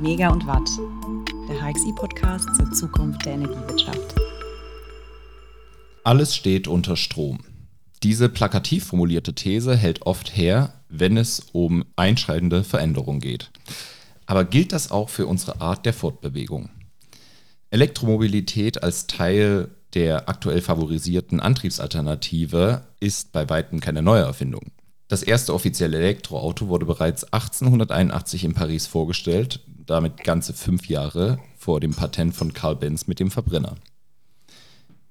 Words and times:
Mega 0.00 0.30
und 0.30 0.46
Watt, 0.46 0.66
der 1.46 1.60
HXI-Podcast 1.60 2.56
zur 2.56 2.72
Zukunft 2.72 3.26
der 3.26 3.34
Energiewirtschaft. 3.34 4.14
Alles 6.04 6.34
steht 6.34 6.66
unter 6.68 6.96
Strom. 6.96 7.40
Diese 8.02 8.30
plakativ 8.30 8.86
formulierte 8.86 9.34
These 9.34 9.76
hält 9.76 10.06
oft 10.06 10.34
her, 10.34 10.72
wenn 10.88 11.18
es 11.18 11.48
um 11.52 11.84
einschreitende 11.96 12.64
Veränderungen 12.64 13.20
geht. 13.20 13.50
Aber 14.24 14.46
gilt 14.46 14.72
das 14.72 14.90
auch 14.90 15.10
für 15.10 15.26
unsere 15.26 15.60
Art 15.60 15.84
der 15.84 15.92
Fortbewegung? 15.92 16.70
Elektromobilität 17.68 18.82
als 18.82 19.06
Teil 19.06 19.68
der 19.92 20.30
aktuell 20.30 20.62
favorisierten 20.62 21.40
Antriebsalternative 21.40 22.86
ist 23.00 23.32
bei 23.32 23.50
weitem 23.50 23.80
keine 23.80 24.00
neue 24.00 24.22
Erfindung. 24.22 24.70
Das 25.08 25.24
erste 25.24 25.52
offizielle 25.52 25.98
Elektroauto 25.98 26.68
wurde 26.68 26.86
bereits 26.86 27.24
1881 27.24 28.44
in 28.44 28.54
Paris 28.54 28.86
vorgestellt, 28.86 29.60
damit 29.90 30.22
ganze 30.22 30.52
fünf 30.52 30.88
Jahre 30.88 31.38
vor 31.58 31.80
dem 31.80 31.94
Patent 31.94 32.34
von 32.34 32.52
Carl 32.52 32.76
Benz 32.76 33.08
mit 33.08 33.18
dem 33.18 33.30
Verbrenner. 33.30 33.74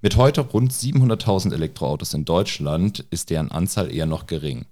Mit 0.02 0.16
heute 0.16 0.42
rund 0.42 0.72
700.000 0.72 1.54
Elektroautos 1.54 2.14
in 2.14 2.24
Deutschland 2.24 3.06
ist 3.12 3.30
deren 3.30 3.52
Anzahl 3.52 3.94
eher 3.94 4.06
noch 4.06 4.26
gering. 4.26 4.66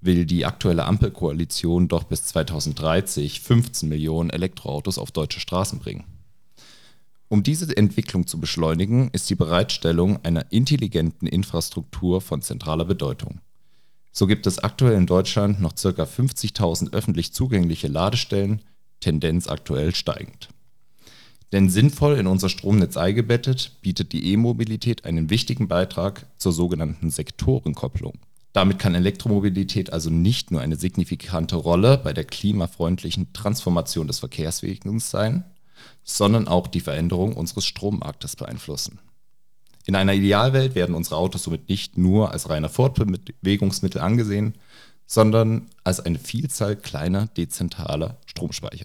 Will 0.00 0.26
die 0.26 0.44
aktuelle 0.44 0.84
Ampelkoalition 0.84 1.86
doch 1.86 2.02
bis 2.04 2.24
2030 2.24 3.40
15 3.40 3.88
Millionen 3.88 4.30
Elektroautos 4.30 4.98
auf 4.98 5.12
deutsche 5.12 5.38
Straßen 5.38 5.78
bringen. 5.78 6.04
Um 7.28 7.42
diese 7.44 7.76
Entwicklung 7.76 8.26
zu 8.26 8.40
beschleunigen, 8.40 9.10
ist 9.12 9.30
die 9.30 9.34
Bereitstellung 9.36 10.24
einer 10.24 10.50
intelligenten 10.50 11.28
Infrastruktur 11.28 12.20
von 12.20 12.42
zentraler 12.42 12.86
Bedeutung. 12.86 13.40
So 14.10 14.26
gibt 14.26 14.48
es 14.48 14.58
aktuell 14.58 14.96
in 14.96 15.06
Deutschland 15.06 15.60
noch 15.60 15.74
ca. 15.74 16.02
50.000 16.02 16.92
öffentlich 16.92 17.32
zugängliche 17.32 17.86
Ladestellen, 17.86 18.62
Tendenz 19.00 19.48
aktuell 19.48 19.94
steigend. 19.94 20.48
Denn 21.52 21.70
sinnvoll 21.70 22.18
in 22.18 22.26
unser 22.26 22.48
Stromnetz 22.48 22.96
eingebettet, 22.96 23.78
bietet 23.80 24.12
die 24.12 24.32
E-Mobilität 24.32 25.04
einen 25.04 25.30
wichtigen 25.30 25.68
Beitrag 25.68 26.26
zur 26.36 26.52
sogenannten 26.52 27.10
Sektorenkopplung. 27.10 28.18
Damit 28.52 28.78
kann 28.78 28.94
Elektromobilität 28.94 29.92
also 29.92 30.10
nicht 30.10 30.50
nur 30.50 30.60
eine 30.60 30.76
signifikante 30.76 31.56
Rolle 31.56 31.98
bei 31.98 32.12
der 32.12 32.24
klimafreundlichen 32.24 33.32
Transformation 33.32 34.06
des 34.06 34.18
Verkehrswegens 34.18 35.10
sein, 35.10 35.44
sondern 36.02 36.48
auch 36.48 36.66
die 36.66 36.80
Veränderung 36.80 37.34
unseres 37.34 37.64
Strommarktes 37.66 38.36
beeinflussen. 38.36 38.98
In 39.86 39.94
einer 39.94 40.12
Idealwelt 40.12 40.74
werden 40.74 40.94
unsere 40.94 41.16
Autos 41.16 41.44
somit 41.44 41.68
nicht 41.68 41.96
nur 41.96 42.32
als 42.32 42.50
reiner 42.50 42.68
Fortbewegungsmittel 42.68 44.00
angesehen, 44.00 44.54
sondern 45.06 45.70
als 45.84 46.00
eine 46.00 46.18
Vielzahl 46.18 46.76
kleiner, 46.76 47.28
dezentraler 47.28 48.18
Stromspeicher. 48.26 48.84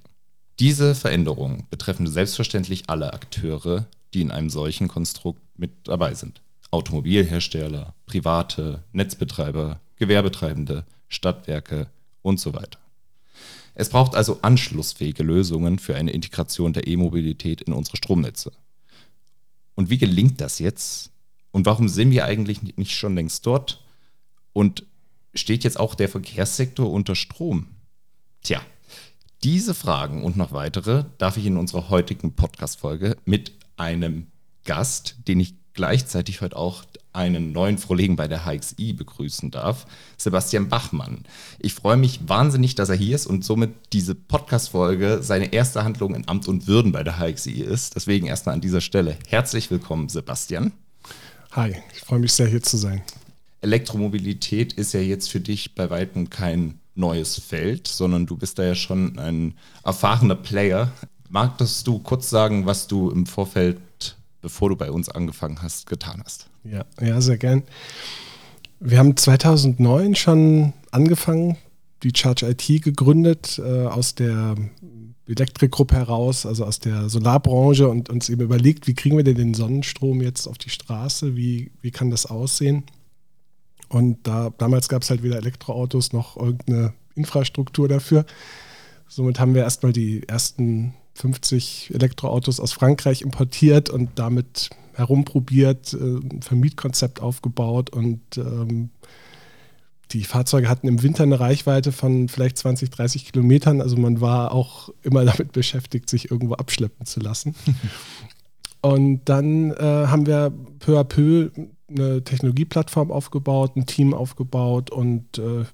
Diese 0.60 0.94
Veränderungen 0.94 1.66
betreffen 1.70 2.08
selbstverständlich 2.08 2.84
alle 2.88 3.14
Akteure, 3.14 3.88
die 4.14 4.22
in 4.22 4.32
einem 4.32 4.50
solchen 4.50 4.88
Konstrukt 4.88 5.42
mit 5.58 5.72
dabei 5.86 6.14
sind. 6.14 6.42
Automobilhersteller, 6.72 7.94
private, 8.06 8.84
Netzbetreiber, 8.92 9.80
Gewerbetreibende, 9.98 10.86
Stadtwerke 11.08 11.88
und 12.22 12.40
so 12.40 12.54
weiter. 12.54 12.80
Es 13.76 13.90
braucht 13.90 14.16
also 14.16 14.40
anschlussfähige 14.42 15.24
Lösungen 15.24 15.80
für 15.80 15.96
eine 15.96 16.12
Integration 16.12 16.74
der 16.74 16.88
E-Mobilität 16.88 17.62
in 17.62 17.74
unsere 17.74 17.98
Stromnetze. 17.98 18.52
Und 19.76 19.90
wie 19.90 19.98
gelingt 19.98 20.40
das 20.42 20.60
jetzt? 20.60 21.12
Und 21.52 21.66
warum 21.66 21.90
sind 21.90 22.12
wir 22.12 22.26
eigentlich 22.26 22.62
nicht 22.78 22.92
schon 22.92 23.16
längst 23.16 23.46
dort? 23.46 23.84
Und 24.54 24.86
steht 25.34 25.64
jetzt 25.64 25.80
auch 25.80 25.96
der 25.96 26.10
Verkehrssektor 26.10 26.92
unter 26.92 27.16
Strom? 27.16 27.68
Tja, 28.44 28.62
diese 29.44 29.74
Fragen 29.74 30.24
und 30.24 30.38
noch 30.38 30.54
weitere 30.54 31.04
darf 31.18 31.36
ich 31.36 31.46
in 31.46 31.58
unserer 31.58 31.90
heutigen 31.90 32.34
Podcast-Folge 32.34 33.18
mit 33.26 33.52
einem 33.76 34.28
Gast, 34.64 35.18
den 35.28 35.42
ich 35.42 35.56
gleichzeitig 35.74 36.40
heute 36.40 36.56
auch 36.56 36.84
einen 37.12 37.52
neuen 37.52 37.80
Kollegen 37.80 38.16
bei 38.16 38.28
der 38.28 38.46
HXI 38.46 38.94
begrüßen 38.94 39.52
darf, 39.52 39.86
Sebastian 40.18 40.70
Bachmann. 40.70 41.26
Ich 41.60 41.74
freue 41.74 41.98
mich 41.98 42.22
wahnsinnig, 42.28 42.76
dass 42.76 42.90
er 42.90 42.96
hier 42.96 43.16
ist 43.16 43.28
und 43.28 43.44
somit 43.44 43.72
diese 43.92 44.16
Podcast-Folge 44.16 45.20
seine 45.22 45.52
erste 45.52 45.84
Handlung 45.84 46.16
in 46.16 46.28
Amt 46.28 46.48
und 46.48 46.68
Würden 46.68 46.94
bei 46.94 47.04
der 47.04 47.20
HXI 47.20 47.62
ist. 47.62 47.96
Deswegen 47.96 48.28
erstmal 48.28 48.56
an 48.56 48.62
dieser 48.62 48.82
Stelle 48.82 49.18
herzlich 49.28 49.70
willkommen, 49.70 50.08
Sebastian. 50.08 50.72
Hi, 51.52 51.76
ich 51.94 52.00
freue 52.00 52.20
mich 52.20 52.32
sehr, 52.32 52.48
hier 52.48 52.64
zu 52.64 52.78
sein. 52.78 53.04
Elektromobilität 53.62 54.74
ist 54.74 54.94
ja 54.94 55.02
jetzt 55.02 55.30
für 55.30 55.42
dich 55.42 55.76
bei 55.76 55.90
weitem 55.90 56.30
kein 56.30 56.80
neues 56.96 57.40
Feld, 57.40 57.88
sondern 57.88 58.26
du 58.26 58.38
bist 58.38 58.60
da 58.60 58.64
ja 58.64 58.76
schon 58.76 59.18
ein 59.20 59.56
erfahrener 59.84 60.36
Player. 60.36 60.92
Magst 61.30 61.88
du 61.88 62.00
kurz 62.00 62.30
sagen, 62.30 62.66
was 62.66 62.88
du 62.88 63.10
im 63.10 63.26
Vorfeld 63.26 63.80
bevor 64.44 64.70
du 64.70 64.76
bei 64.76 64.92
uns 64.92 65.10
angefangen 65.10 65.64
hast, 65.64 65.88
getan 65.88 66.22
hast. 66.24 66.50
Ja, 66.64 66.86
ja, 67.02 67.20
sehr 67.20 67.38
gern. 67.38 67.64
Wir 68.80 69.00
haben 69.00 69.18
2009 69.18 70.14
schon 70.16 70.74
angefangen, 70.92 71.58
die 72.04 72.12
Charge 72.14 72.48
IT 72.50 72.84
gegründet, 72.84 73.60
äh, 73.64 73.86
aus 73.88 74.14
der 74.14 74.56
Elektrikgruppe 75.26 75.96
heraus, 75.96 76.46
also 76.46 76.66
aus 76.66 76.80
der 76.80 77.08
Solarbranche 77.08 77.88
und 77.88 78.10
uns 78.10 78.28
eben 78.28 78.42
überlegt, 78.42 78.86
wie 78.88 78.94
kriegen 78.94 79.16
wir 79.16 79.24
denn 79.24 79.38
den 79.38 79.54
Sonnenstrom 79.54 80.22
jetzt 80.22 80.48
auf 80.48 80.58
die 80.58 80.70
Straße, 80.70 81.38
wie, 81.38 81.72
wie 81.82 81.92
kann 81.92 82.12
das 82.12 82.26
aussehen? 82.26 82.84
Und 83.94 84.26
da, 84.28 84.52
damals 84.58 84.90
gab 84.90 85.04
es 85.04 85.12
halt 85.12 85.22
weder 85.22 85.38
Elektroautos 85.38 86.14
noch 86.14 86.36
irgendeine 86.36 86.94
Infrastruktur 87.14 87.88
dafür. 87.88 88.26
Somit 89.08 89.40
haben 89.40 89.54
wir 89.54 89.62
erstmal 89.62 89.94
die 89.94 90.28
ersten 90.28 90.96
50 91.14 91.92
Elektroautos 91.94 92.60
aus 92.60 92.74
Frankreich 92.74 93.22
importiert 93.22 93.92
und 93.92 94.10
damit 94.16 94.72
herumprobiert, 94.94 95.94
äh, 95.94 95.98
ein 95.98 96.42
Vermietkonzept 96.42 97.22
aufgebaut 97.22 97.92
und 97.92 98.20
ähm, 98.38 98.90
die 100.12 100.24
Fahrzeuge 100.24 100.70
hatten 100.70 100.88
im 100.88 101.04
Winter 101.04 101.24
eine 101.24 101.40
Reichweite 101.40 101.92
von 101.92 102.30
vielleicht 102.30 102.58
20, 102.58 102.90
30 102.90 103.32
Kilometern. 103.32 103.80
Also 103.80 103.96
man 103.98 104.22
war 104.22 104.54
auch 104.54 104.90
immer 105.04 105.24
damit 105.24 105.52
beschäftigt, 105.52 106.10
sich 106.10 106.32
irgendwo 106.32 106.56
abschleppen 106.56 107.06
zu 107.06 107.20
lassen. 107.20 107.54
und 108.82 109.22
dann 109.26 109.72
äh, 109.72 110.08
haben 110.08 110.26
wir 110.26 110.52
peu 110.80 111.00
à 111.00 111.04
peu 111.04 111.52
eine 111.90 112.24
Technologieplattform 112.24 113.12
aufgebaut, 113.12 113.76
ein 113.76 113.86
Team 113.86 114.14
aufgebaut 114.14 114.90
und 114.90 115.38
äh, 115.38 115.66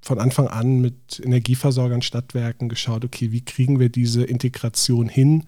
von 0.00 0.18
Anfang 0.18 0.48
an 0.48 0.80
mit 0.80 1.20
Energieversorgern, 1.24 2.02
Stadtwerken 2.02 2.68
geschaut, 2.68 3.04
okay, 3.04 3.32
wie 3.32 3.44
kriegen 3.44 3.80
wir 3.80 3.88
diese 3.88 4.24
Integration 4.24 5.08
hin 5.08 5.44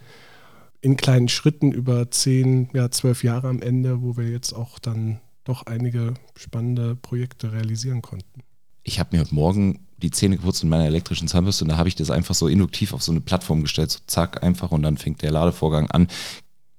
in 0.80 0.96
kleinen 0.96 1.28
Schritten 1.28 1.72
über 1.72 2.10
zehn, 2.10 2.70
ja, 2.72 2.90
zwölf 2.90 3.22
Jahre 3.24 3.48
am 3.48 3.60
Ende, 3.60 4.02
wo 4.02 4.16
wir 4.16 4.30
jetzt 4.30 4.52
auch 4.52 4.78
dann 4.78 5.20
doch 5.44 5.66
einige 5.66 6.14
spannende 6.36 6.96
Projekte 6.96 7.52
realisieren 7.52 8.02
konnten. 8.02 8.42
Ich 8.82 8.98
habe 8.98 9.16
mir 9.16 9.22
heute 9.22 9.34
Morgen 9.34 9.86
die 9.98 10.10
Zähne 10.10 10.36
geputzt 10.36 10.62
in 10.62 10.68
meiner 10.68 10.86
elektrischen 10.86 11.28
Zahnbürste 11.28 11.64
und 11.64 11.70
da 11.70 11.76
habe 11.76 11.88
ich 11.88 11.94
das 11.94 12.10
einfach 12.10 12.34
so 12.34 12.48
induktiv 12.48 12.92
auf 12.92 13.02
so 13.02 13.12
eine 13.12 13.20
Plattform 13.20 13.62
gestellt, 13.62 13.90
so 13.90 14.00
zack, 14.06 14.42
einfach 14.42 14.70
und 14.70 14.82
dann 14.82 14.96
fängt 14.96 15.22
der 15.22 15.30
Ladevorgang 15.30 15.90
an. 15.90 16.08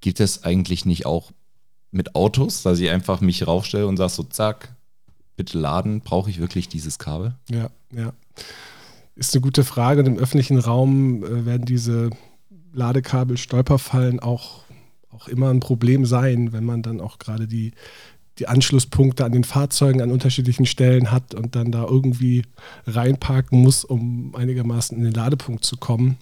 Gilt 0.01 0.19
das 0.19 0.43
eigentlich 0.43 0.85
nicht 0.85 1.05
auch 1.05 1.31
mit 1.97 2.15
Autos, 2.15 2.63
dass 2.63 2.79
ich 2.79 2.89
einfach 2.89 3.19
mich 3.19 3.45
raufstelle 3.45 3.87
und 3.87 3.97
sage 3.97 4.13
so 4.13 4.23
zack, 4.23 4.75
bitte 5.35 5.57
laden, 5.57 6.01
brauche 6.01 6.29
ich 6.29 6.39
wirklich 6.39 6.69
dieses 6.69 6.99
Kabel? 6.99 7.35
Ja, 7.49 7.69
ja. 7.91 8.13
Ist 9.15 9.33
eine 9.33 9.41
gute 9.41 9.63
Frage. 9.63 10.01
Und 10.01 10.07
im 10.07 10.17
öffentlichen 10.17 10.59
Raum 10.59 11.23
äh, 11.23 11.45
werden 11.45 11.65
diese 11.65 12.11
Ladekabel, 12.73 13.37
Stolperfallen 13.37 14.19
auch, 14.19 14.63
auch 15.09 15.27
immer 15.27 15.49
ein 15.49 15.59
Problem 15.59 16.05
sein, 16.05 16.53
wenn 16.53 16.63
man 16.63 16.83
dann 16.83 17.01
auch 17.01 17.17
gerade 17.17 17.47
die, 17.47 17.71
die 18.37 18.47
Anschlusspunkte 18.47 19.25
an 19.25 19.31
den 19.31 19.43
Fahrzeugen 19.43 20.01
an 20.01 20.11
unterschiedlichen 20.11 20.67
Stellen 20.67 21.11
hat 21.11 21.33
und 21.33 21.55
dann 21.55 21.71
da 21.71 21.85
irgendwie 21.85 22.43
reinparken 22.85 23.59
muss, 23.59 23.83
um 23.83 24.35
einigermaßen 24.35 24.95
in 24.97 25.03
den 25.03 25.13
Ladepunkt 25.13 25.65
zu 25.65 25.77
kommen. 25.77 26.17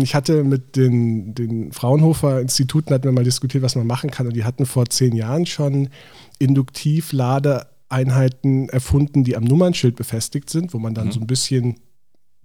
Ich 0.00 0.14
hatte 0.14 0.44
mit 0.44 0.76
den, 0.76 1.34
den 1.34 1.72
Fraunhofer 1.72 2.40
Instituten 2.40 2.94
hatten 2.94 3.04
wir 3.04 3.12
mal 3.12 3.24
diskutiert, 3.24 3.62
was 3.62 3.76
man 3.76 3.86
machen 3.86 4.10
kann. 4.10 4.26
Und 4.26 4.34
die 4.34 4.44
hatten 4.44 4.64
vor 4.64 4.86
zehn 4.86 5.14
Jahren 5.14 5.44
schon 5.44 5.90
Induktiv-Ladeeinheiten 6.38 8.70
erfunden, 8.70 9.24
die 9.24 9.36
am 9.36 9.44
Nummernschild 9.44 9.96
befestigt 9.96 10.48
sind, 10.48 10.72
wo 10.72 10.78
man 10.78 10.94
dann 10.94 11.08
mhm. 11.08 11.12
so 11.12 11.20
ein 11.20 11.26
bisschen 11.26 11.76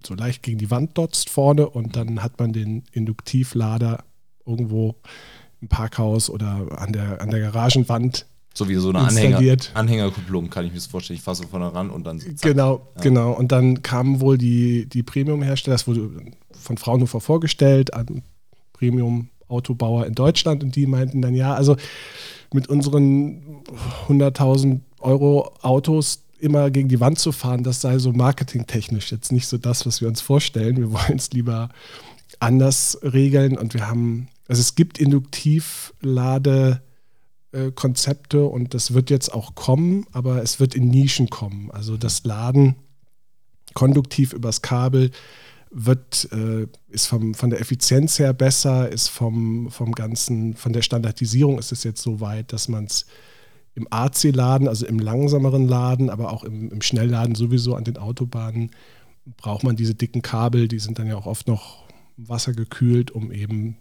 so 0.06 0.12
leicht 0.14 0.42
gegen 0.42 0.58
die 0.58 0.70
Wand 0.70 0.98
dotzt 0.98 1.30
vorne 1.30 1.66
und 1.68 1.96
dann 1.96 2.22
hat 2.22 2.38
man 2.38 2.52
den 2.52 2.84
Induktivlader 2.92 4.04
irgendwo 4.46 4.94
im 5.60 5.68
Parkhaus 5.68 6.30
oder 6.30 6.78
an 6.78 6.92
der, 6.92 7.20
an 7.20 7.30
der 7.30 7.40
Garagenwand 7.40 8.26
so 8.54 8.68
wie 8.68 8.74
so 8.76 8.90
eine 8.90 9.00
Anhänger, 9.00 9.56
Anhängerkupplung, 9.74 10.50
kann 10.50 10.64
ich 10.64 10.72
mir 10.72 10.78
das 10.78 10.86
vorstellen. 10.86 11.18
Ich 11.18 11.22
fasse 11.22 11.46
vorne 11.46 11.72
ran 11.72 11.90
und 11.90 12.04
dann. 12.04 12.18
So 12.18 12.26
genau, 12.42 12.86
ja. 12.96 13.02
genau. 13.02 13.32
Und 13.32 13.52
dann 13.52 13.82
kamen 13.82 14.20
wohl 14.20 14.38
die, 14.38 14.86
die 14.86 15.02
Premium-Hersteller, 15.02 15.74
das 15.74 15.86
wurde 15.86 16.10
von 16.52 16.76
Fraunhofer 16.76 17.20
vorgestellt 17.20 17.94
an 17.94 18.22
Premium-Autobauer 18.72 20.06
in 20.06 20.14
Deutschland 20.14 20.64
und 20.64 20.74
die 20.74 20.86
meinten 20.86 21.22
dann, 21.22 21.34
ja, 21.34 21.54
also 21.54 21.76
mit 22.52 22.68
unseren 22.68 23.62
100.000 24.08 24.80
Euro 24.98 25.52
Autos 25.62 26.24
immer 26.40 26.70
gegen 26.70 26.88
die 26.88 27.00
Wand 27.00 27.18
zu 27.18 27.32
fahren, 27.32 27.62
das 27.62 27.80
sei 27.80 27.98
so 27.98 28.12
marketingtechnisch 28.12 29.12
jetzt 29.12 29.30
nicht 29.30 29.46
so 29.46 29.58
das, 29.58 29.86
was 29.86 30.00
wir 30.00 30.08
uns 30.08 30.20
vorstellen. 30.20 30.76
Wir 30.76 30.92
wollen 30.92 31.16
es 31.16 31.30
lieber 31.30 31.68
anders 32.40 32.98
regeln 33.02 33.56
und 33.56 33.74
wir 33.74 33.86
haben, 33.86 34.28
also 34.48 34.60
es 34.60 34.74
gibt 34.74 34.98
Induktivladekonzepte 37.52 38.44
und 38.44 38.74
das 38.74 38.94
wird 38.94 39.10
jetzt 39.10 39.32
auch 39.32 39.54
kommen, 39.54 40.06
aber 40.12 40.42
es 40.42 40.60
wird 40.60 40.74
in 40.74 40.88
Nischen 40.88 41.30
kommen. 41.30 41.70
Also 41.70 41.96
das 41.96 42.24
Laden 42.24 42.76
konduktiv 43.74 44.32
übers 44.32 44.62
Kabel 44.62 45.10
wird, 45.70 46.28
äh, 46.32 46.66
ist 46.88 47.06
vom, 47.06 47.34
von 47.34 47.50
der 47.50 47.60
Effizienz 47.60 48.18
her 48.18 48.32
besser, 48.32 48.88
ist 48.88 49.08
vom, 49.08 49.70
vom 49.70 49.92
ganzen, 49.92 50.54
von 50.54 50.72
der 50.72 50.82
Standardisierung 50.82 51.58
ist 51.58 51.70
es 51.72 51.84
jetzt 51.84 52.02
so 52.02 52.20
weit, 52.20 52.52
dass 52.52 52.68
man 52.68 52.84
es 52.84 53.06
im 53.74 53.86
AC-Laden, 53.88 54.66
also 54.66 54.86
im 54.86 54.98
langsameren 54.98 55.68
Laden, 55.68 56.10
aber 56.10 56.32
auch 56.32 56.42
im, 56.42 56.70
im 56.70 56.82
Schnellladen 56.82 57.36
sowieso 57.36 57.76
an 57.76 57.84
den 57.84 57.98
Autobahnen, 57.98 58.72
braucht 59.36 59.62
man 59.62 59.76
diese 59.76 59.94
dicken 59.94 60.22
Kabel, 60.22 60.66
die 60.66 60.80
sind 60.80 60.98
dann 60.98 61.06
ja 61.06 61.16
auch 61.16 61.26
oft 61.26 61.46
noch 61.46 61.84
wassergekühlt, 62.16 63.12
um 63.12 63.30
eben 63.30 63.76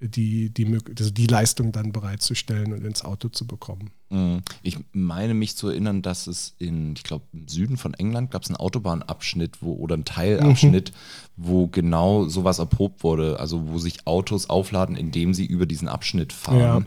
die, 0.00 0.50
die, 0.50 0.78
also 0.98 1.10
die 1.10 1.26
Leistung 1.26 1.72
dann 1.72 1.92
bereitzustellen 1.92 2.72
und 2.72 2.84
ins 2.84 3.04
Auto 3.04 3.28
zu 3.28 3.46
bekommen. 3.46 3.90
Mhm. 4.08 4.42
Ich 4.62 4.78
meine 4.92 5.34
mich 5.34 5.56
zu 5.56 5.68
erinnern, 5.68 6.02
dass 6.02 6.26
es 6.26 6.54
in, 6.58 6.94
ich 6.96 7.02
glaube, 7.02 7.24
im 7.32 7.48
Süden 7.48 7.76
von 7.76 7.94
England 7.94 8.30
gab 8.30 8.42
es 8.42 8.48
einen 8.48 8.56
Autobahnabschnitt 8.56 9.58
wo, 9.60 9.74
oder 9.74 9.94
einen 9.94 10.04
Teilabschnitt, 10.04 10.90
mhm. 10.90 10.94
wo 11.36 11.66
genau 11.66 12.26
sowas 12.28 12.58
erprobt 12.58 13.04
wurde. 13.04 13.38
Also 13.38 13.68
wo 13.68 13.78
sich 13.78 14.06
Autos 14.06 14.48
aufladen, 14.48 14.96
indem 14.96 15.34
sie 15.34 15.46
über 15.46 15.66
diesen 15.66 15.88
Abschnitt 15.88 16.32
fahren. 16.32 16.86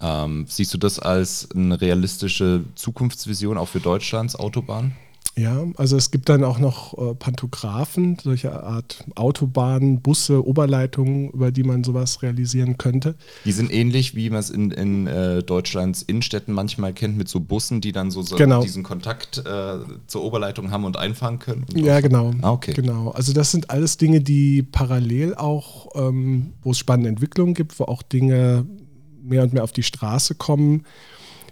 Ja. 0.00 0.24
Ähm, 0.24 0.46
siehst 0.48 0.74
du 0.74 0.78
das 0.78 0.98
als 0.98 1.50
eine 1.52 1.80
realistische 1.80 2.64
Zukunftsvision 2.74 3.58
auch 3.58 3.68
für 3.68 3.80
Deutschlands 3.80 4.34
Autobahn? 4.34 4.92
Ja, 5.36 5.64
also 5.76 5.96
es 5.96 6.10
gibt 6.10 6.28
dann 6.28 6.42
auch 6.42 6.58
noch 6.58 6.98
äh, 6.98 7.14
Pantographen, 7.14 8.18
solche 8.22 8.62
Art 8.62 9.04
Autobahnen, 9.14 10.02
Busse, 10.02 10.44
Oberleitungen, 10.46 11.30
über 11.30 11.52
die 11.52 11.62
man 11.62 11.84
sowas 11.84 12.22
realisieren 12.22 12.78
könnte. 12.78 13.14
Die 13.44 13.52
sind 13.52 13.72
ähnlich, 13.72 14.14
wie 14.14 14.28
man 14.28 14.40
es 14.40 14.50
in, 14.50 14.70
in 14.72 15.06
äh, 15.06 15.42
Deutschlands 15.42 16.02
Innenstädten 16.02 16.52
manchmal 16.52 16.92
kennt, 16.92 17.16
mit 17.16 17.28
so 17.28 17.40
Bussen, 17.40 17.80
die 17.80 17.92
dann 17.92 18.10
so, 18.10 18.22
so 18.22 18.36
genau. 18.36 18.60
diesen 18.60 18.82
Kontakt 18.82 19.38
äh, 19.38 19.78
zur 20.06 20.24
Oberleitung 20.24 20.72
haben 20.72 20.84
und 20.84 20.96
einfahren 20.96 21.38
können. 21.38 21.64
Und 21.72 21.80
ja, 21.80 22.00
genau. 22.00 22.32
Ah, 22.42 22.52
okay. 22.52 22.74
Genau. 22.74 23.10
Also 23.10 23.32
das 23.32 23.52
sind 23.52 23.70
alles 23.70 23.96
Dinge, 23.96 24.20
die 24.20 24.62
parallel 24.62 25.36
auch, 25.36 25.90
ähm, 25.94 26.54
wo 26.62 26.72
es 26.72 26.78
spannende 26.78 27.08
Entwicklungen 27.08 27.54
gibt, 27.54 27.78
wo 27.78 27.84
auch 27.84 28.02
Dinge 28.02 28.66
mehr 29.22 29.42
und 29.42 29.52
mehr 29.52 29.64
auf 29.64 29.72
die 29.72 29.84
Straße 29.84 30.34
kommen. 30.34 30.84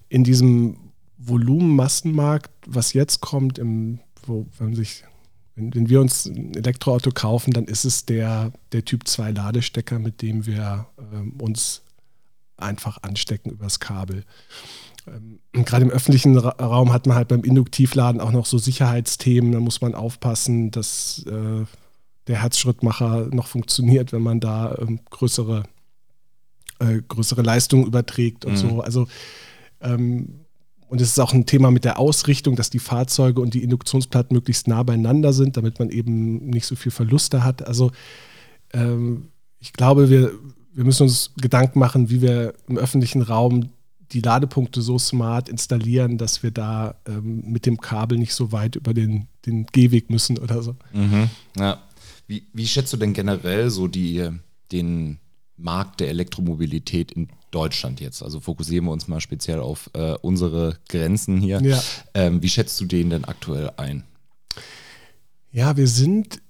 In 0.09 0.25
diesem 0.25 0.77
Volumenmassenmarkt, 1.29 2.51
was 2.67 2.93
jetzt 2.93 3.21
kommt, 3.21 3.59
im, 3.59 4.01
wo, 4.27 4.47
wenn, 4.59 4.75
sich, 4.75 5.05
wenn, 5.55 5.75
wenn, 5.75 5.89
wir 5.89 6.01
uns 6.01 6.27
ein 6.27 6.55
Elektroauto 6.55 7.11
kaufen, 7.11 7.53
dann 7.53 7.65
ist 7.65 7.85
es 7.85 8.05
der, 8.05 8.53
der 8.73 8.85
Typ 8.85 9.07
2 9.07 9.33
Ladestecker, 9.33 9.99
mit 9.99 10.23
dem 10.23 10.47
wir 10.47 10.87
ähm, 11.13 11.35
uns 11.41 11.83
einfach 12.57 12.99
anstecken 13.03 13.51
übers 13.51 13.81
Kabel. 13.81 14.25
Ähm, 15.07 15.41
Gerade 15.65 15.85
im 15.85 15.91
öffentlichen 15.91 16.37
Ra 16.37 16.51
Raum 16.51 16.93
hat 16.93 17.07
man 17.07 17.17
halt 17.17 17.29
beim 17.29 17.45
Induktivladen 17.45 18.21
auch 18.21 18.33
noch 18.33 18.47
so 18.47 18.59
Sicherheitsthemen. 18.59 19.53
Da 19.53 19.61
muss 19.61 19.81
man 19.81 19.95
aufpassen, 19.95 20.71
dass 20.71 21.25
äh, 21.27 21.65
der 22.27 22.43
Herzschrittmacher 22.43 23.29
noch 23.33 23.47
funktioniert, 23.47 24.13
wenn 24.13 24.23
man 24.23 24.41
da 24.41 24.77
ähm, 24.79 25.01
größere, 25.11 25.65
äh, 26.79 27.01
größere 27.07 27.43
Leistungen 27.43 27.87
überträgt 27.87 28.45
und 28.45 28.53
mhm. 28.53 28.57
so. 28.57 28.81
Also 28.81 29.09
ähm, 29.81 30.41
und 30.89 31.01
es 31.01 31.09
ist 31.09 31.19
auch 31.19 31.33
ein 31.33 31.47
Thema 31.47 31.71
mit 31.71 31.85
der 31.85 31.99
Ausrichtung, 31.99 32.57
dass 32.57 32.71
die 32.71 32.79
Fahrzeuge 32.79 33.41
und 33.41 33.55
die 33.55 33.63
Induktionsplatten 33.63 34.35
möglichst 34.35 34.69
nah 34.69 34.83
beieinander 34.83 35.33
sind, 35.33 35.57
damit 35.57 35.79
man 35.79 35.91
eben 35.91 36.47
nicht 36.47 36.67
so 36.67 36.77
viel 36.77 36.93
Verluste 36.93 37.45
hat. 37.45 37.67
Also 37.67 37.93
ähm, 38.73 39.29
ich 39.59 39.73
glaube, 39.73 40.09
wir, 40.09 40.33
wir 40.75 40.85
müssen 40.85 41.03
uns 41.05 41.33
Gedanken 41.37 41.79
machen, 41.79 42.11
wie 42.11 42.23
wir 42.23 42.55
im 42.69 42.79
öffentlichen 42.79 43.23
Raum 43.23 43.71
die 44.13 44.21
Ladepunkte 44.21 44.81
so 44.81 44.99
smart 44.99 45.49
installieren, 45.49 46.17
dass 46.17 46.43
wir 46.43 46.51
da 46.51 46.95
ähm, 47.07 47.43
mit 47.45 47.67
dem 47.67 47.79
Kabel 47.79 48.19
nicht 48.19 48.33
so 48.33 48.53
weit 48.53 48.77
über 48.77 48.95
den, 48.95 49.29
den 49.45 49.67
Gehweg 49.67 50.09
müssen 50.09 50.39
oder 50.39 50.63
so. 50.63 50.77
Mhm, 50.93 51.29
ja. 51.59 51.83
Wie, 52.27 52.47
wie 52.53 52.67
schätzt 52.67 52.93
du 52.93 52.97
denn 52.97 53.13
generell 53.13 53.71
so 53.71 53.89
die, 53.89 54.29
den 54.71 55.19
Markt 55.59 56.01
der 56.01 56.09
Elektromobilität 56.09 57.13
in 57.13 57.29
Deutschland 57.51 58.01
jetzt? 58.01 58.23
Also 58.23 58.41
fokussieren 58.41 58.87
wir 58.87 58.93
uns 58.93 59.09
mal 59.09 59.21
speziell 59.21 59.61
auf 59.61 59.91
äh, 59.95 60.15
unsere 60.23 60.79
Grenzen 60.89 61.41
hier. 61.41 61.61
Ja. 61.61 61.83
Ähm, 62.15 62.43
wie 62.43 62.49
schätzt 62.49 62.81
du 62.81 62.87
den 62.87 63.11
denn 63.11 63.25
aktuell 63.25 63.73
ein? 63.77 64.05
Ja, 65.51 65.77
wir 65.77 65.89
sind 65.89 66.41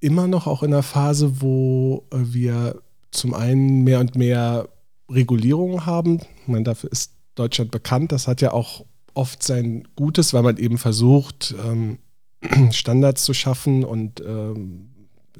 immer 0.00 0.26
noch 0.26 0.46
auch 0.46 0.62
in 0.62 0.72
einer 0.72 0.82
Phase, 0.82 1.40
wo 1.40 2.06
äh, 2.10 2.18
wir 2.20 2.82
zum 3.10 3.34
einen 3.34 3.84
mehr 3.84 4.00
und 4.00 4.16
mehr 4.16 4.68
Regulierungen 5.10 5.86
haben. 5.86 6.20
Ich 6.42 6.48
meine, 6.48 6.64
dafür 6.64 6.92
ist 6.92 7.12
Deutschland 7.34 7.70
bekannt. 7.70 8.12
Das 8.12 8.28
hat 8.28 8.40
ja 8.40 8.52
auch 8.52 8.84
oft 9.14 9.42
sein 9.42 9.88
Gutes, 9.96 10.34
weil 10.34 10.42
man 10.42 10.56
eben 10.56 10.78
versucht, 10.78 11.54
ähm, 11.64 11.98
Standards 12.72 13.24
zu 13.24 13.34
schaffen 13.34 13.84
und 13.84 14.20
ähm, 14.20 14.90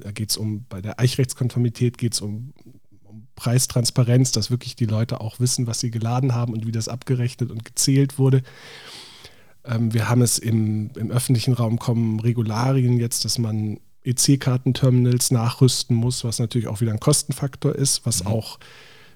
da 0.01 0.11
geht 0.13 0.31
es 0.31 0.37
um, 0.37 0.65
bei 0.69 0.81
der 0.81 1.01
Eichrechtskonformität 1.01 1.99
geht 1.99 2.15
es 2.15 2.21
um 2.21 2.53
Preistransparenz, 3.39 4.33
dass 4.33 4.51
wirklich 4.51 4.75
die 4.75 4.87
Leute 4.87 5.21
auch 5.21 5.39
wissen, 5.39 5.69
was 5.69 5.79
sie 5.79 5.93
geladen 5.93 6.35
haben 6.35 6.53
und 6.53 6.67
wie 6.67 6.73
das 6.73 6.89
abgerechnet 6.89 7.53
und 7.53 7.65
gezählt 7.65 8.19
wurde. 8.19 8.43
Ähm, 9.65 9.95
wir 9.95 10.09
haben 10.09 10.23
es 10.23 10.39
im, 10.39 10.91
im 10.97 11.13
öffentlichen 11.13 11.55
Raum 11.55 11.79
kommen 11.79 12.19
Regularien 12.19 12.99
jetzt, 12.99 13.25
dass 13.25 13.39
man 13.39 13.79
EC-Kartenterminals 14.03 15.31
nachrüsten 15.31 15.95
muss, 15.95 16.25
was 16.25 16.41
natürlich 16.41 16.67
auch 16.67 16.81
wieder 16.81 16.93
ein 16.93 16.99
Kostenfaktor 16.99 17.77
ist, 17.77 18.05
was 18.05 18.25
mhm. 18.25 18.31
auch 18.31 18.59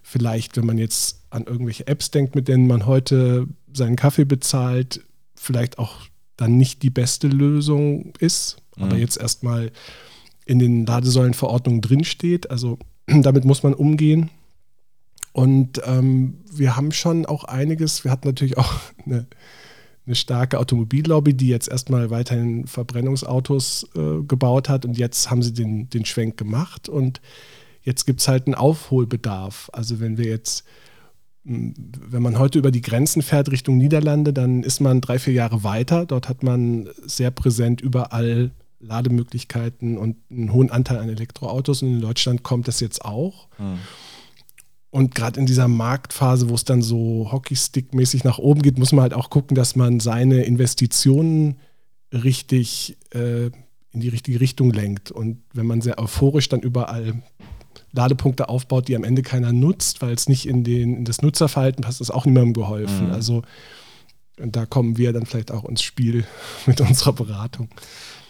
vielleicht, 0.05 0.57
wenn 0.57 0.67
man 0.67 0.79
jetzt 0.79 1.25
an 1.31 1.45
irgendwelche 1.45 1.89
Apps 1.89 2.13
denkt, 2.13 2.37
mit 2.37 2.47
denen 2.47 2.69
man 2.69 2.87
heute 2.87 3.49
seinen 3.73 3.97
Kaffee 3.97 4.25
bezahlt, 4.25 5.01
vielleicht 5.35 5.79
auch 5.79 5.97
dann 6.37 6.59
nicht 6.59 6.83
die 6.85 6.91
beste 6.91 7.27
Lösung 7.27 8.13
ist, 8.21 8.59
mhm. 8.77 8.85
aber 8.85 8.97
jetzt 8.99 9.17
erstmal 9.17 9.73
in 10.47 10.61
den 10.61 10.87
Ladesäulenverordnungen 10.87 11.81
drinsteht. 11.81 12.51
Also 12.51 12.79
damit 13.07 13.45
muss 13.45 13.63
man 13.63 13.75
umgehen. 13.75 14.31
Und 15.33 15.81
ähm, 15.87 16.39
wir 16.53 16.77
haben 16.77 16.93
schon 16.93 17.25
auch 17.25 17.45
einiges, 17.45 18.05
wir 18.05 18.11
hatten 18.11 18.29
natürlich 18.29 18.59
auch 18.59 18.75
eine, 19.07 19.27
eine 20.07 20.15
starke 20.15 20.59
Automobillobby, 20.59 21.35
die 21.35 21.49
jetzt 21.49 21.69
erstmal 21.69 22.11
weiterhin 22.11 22.67
Verbrennungsautos 22.67 23.89
äh, 23.95 24.23
gebaut 24.25 24.69
hat 24.69 24.85
und 24.85 24.99
jetzt 24.99 25.31
haben 25.31 25.43
sie 25.43 25.53
den, 25.53 25.89
den 25.89 26.05
Schwenk 26.05 26.37
gemacht 26.37 26.89
und 26.89 27.21
jetzt 27.83 28.05
gibt 28.05 28.21
es 28.21 28.29
halt 28.29 28.47
einen 28.47 28.55
Aufholbedarf. 28.55 29.71
Also 29.73 30.01
wenn 30.01 30.19
wir 30.19 30.27
jetzt, 30.27 30.65
hm, 31.47 31.75
wenn 31.77 32.23
man 32.23 32.39
heute 32.39 32.59
über 32.59 32.71
die 32.71 32.83
Grenzen 32.83 33.23
fährt 33.23 33.51
Richtung 33.51 33.79
Niederlande, 33.79 34.33
dann 34.33 34.63
ist 34.63 34.81
man 34.81 35.01
drei, 35.01 35.19
vier 35.19 35.35
Jahre 35.35 35.65
weiter. 35.65 36.05
Dort 36.05 36.29
hat 36.29 36.43
man 36.43 36.89
sehr 37.07 37.31
präsent 37.31 37.81
überall 37.81 38.51
Lademöglichkeiten 38.83 39.97
und 39.97 40.17
einen 40.31 40.53
hohen 40.53 40.71
Anteil 40.71 40.99
an 40.99 41.09
Elektroautos. 41.09 41.83
Und 41.83 41.95
in 41.95 42.01
Deutschland 42.01 42.43
kommt 42.43 42.69
das 42.69 42.81
jetzt 42.81 43.05
auch. 43.05 43.49
Mhm. 43.59 43.79
Und 44.91 45.15
gerade 45.15 45.41
in 45.41 45.47
dieser 45.47 45.69
Marktphase, 45.69 46.51
wo 46.51 46.55
es 46.55 46.65
dann 46.65 46.83
so 46.83 47.31
Hockeystick-mäßig 47.33 48.25
nach 48.25 48.39
oben 48.39 48.61
geht, 48.61 48.79
muss 48.79 48.93
man 48.93 49.03
halt 49.03 49.15
auch 49.15 49.31
gucken, 49.31 49.55
dass 49.55 49.75
man 49.75 50.01
seine 50.01 50.43
Investitionen 50.43 51.59
richtig 52.13 52.99
äh, 53.15 53.47
in 53.47 54.01
die 54.01 54.09
richtige 54.09 54.41
Richtung 54.41 54.71
lenkt. 54.71 55.11
Und 55.11 55.43
wenn 55.55 55.67
man 55.67 55.81
sehr 55.81 55.99
euphorisch 55.99 56.49
dann 56.51 56.61
überall 56.61 57.23
Ladepunkte 57.93 58.51
aufbaut, 58.51 58.89
die 58.89 58.97
am 58.97 59.05
Ende 59.05 59.23
keiner 59.23 59.53
nutzt, 59.53 60.03
weil 60.03 60.13
es 60.13 60.29
nicht 60.29 60.47
in, 60.47 60.65
den, 60.65 60.97
in 60.99 61.05
das 61.05 61.23
Nutzerverhalten 61.23 61.83
passt, 61.83 62.01
ist 62.01 62.11
auch 62.11 62.27
niemandem 62.27 62.53
geholfen. 62.53 63.07
Mhm. 63.07 63.13
Also 63.13 63.43
und 64.41 64.57
da 64.57 64.67
kommen 64.67 64.97
wir 64.97 65.13
dann 65.13 65.27
vielleicht 65.27 65.53
auch 65.53 65.65
ins 65.65 65.83
Spiel 65.83 66.25
mit 66.67 66.81
unserer 66.81 67.13
Beratung. 67.13 67.69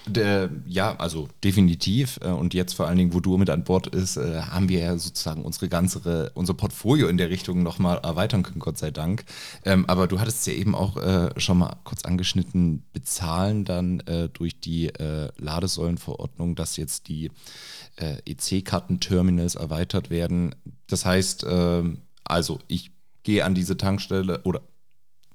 Der, 0.06 0.50
ja, 0.66 0.96
also 0.96 1.28
definitiv. 1.44 2.18
Äh, 2.22 2.28
und 2.28 2.54
jetzt 2.54 2.74
vor 2.74 2.88
allen 2.88 2.98
Dingen, 2.98 3.14
wo 3.14 3.20
du 3.20 3.36
mit 3.36 3.50
an 3.50 3.64
Bord 3.64 3.86
ist, 3.86 4.16
äh, 4.16 4.42
haben 4.42 4.68
wir 4.68 4.80
ja 4.80 4.98
sozusagen 4.98 5.44
unsere 5.44 5.68
ganze, 5.68 6.30
unser 6.34 6.54
Portfolio 6.54 7.08
in 7.08 7.16
der 7.16 7.30
Richtung 7.30 7.62
nochmal 7.62 7.98
erweitern 8.02 8.42
können, 8.42 8.58
Gott 8.58 8.78
sei 8.78 8.90
Dank. 8.90 9.24
Ähm, 9.64 9.84
aber 9.86 10.08
du 10.08 10.18
hattest 10.18 10.46
ja 10.46 10.52
eben 10.54 10.74
auch 10.74 10.96
äh, 10.96 11.28
schon 11.38 11.58
mal 11.58 11.76
kurz 11.84 12.04
angeschnitten, 12.04 12.84
bezahlen 12.92 13.64
dann 13.64 14.02
durch 14.32 14.58
die 14.60 14.90
Ladesäulenverordnung, 15.36 16.54
dass 16.54 16.76
jetzt 16.76 17.08
die 17.08 17.30
EC-Kartenterminals 17.96 19.54
erweitert 19.54 20.10
werden. 20.10 20.54
Das 20.86 21.04
heißt, 21.04 21.46
ähm, 21.48 22.02
also 22.24 22.58
ich 22.68 22.90
gehe 23.22 23.44
an 23.44 23.54
diese 23.54 23.76
Tankstelle 23.76 24.42
oder 24.44 24.62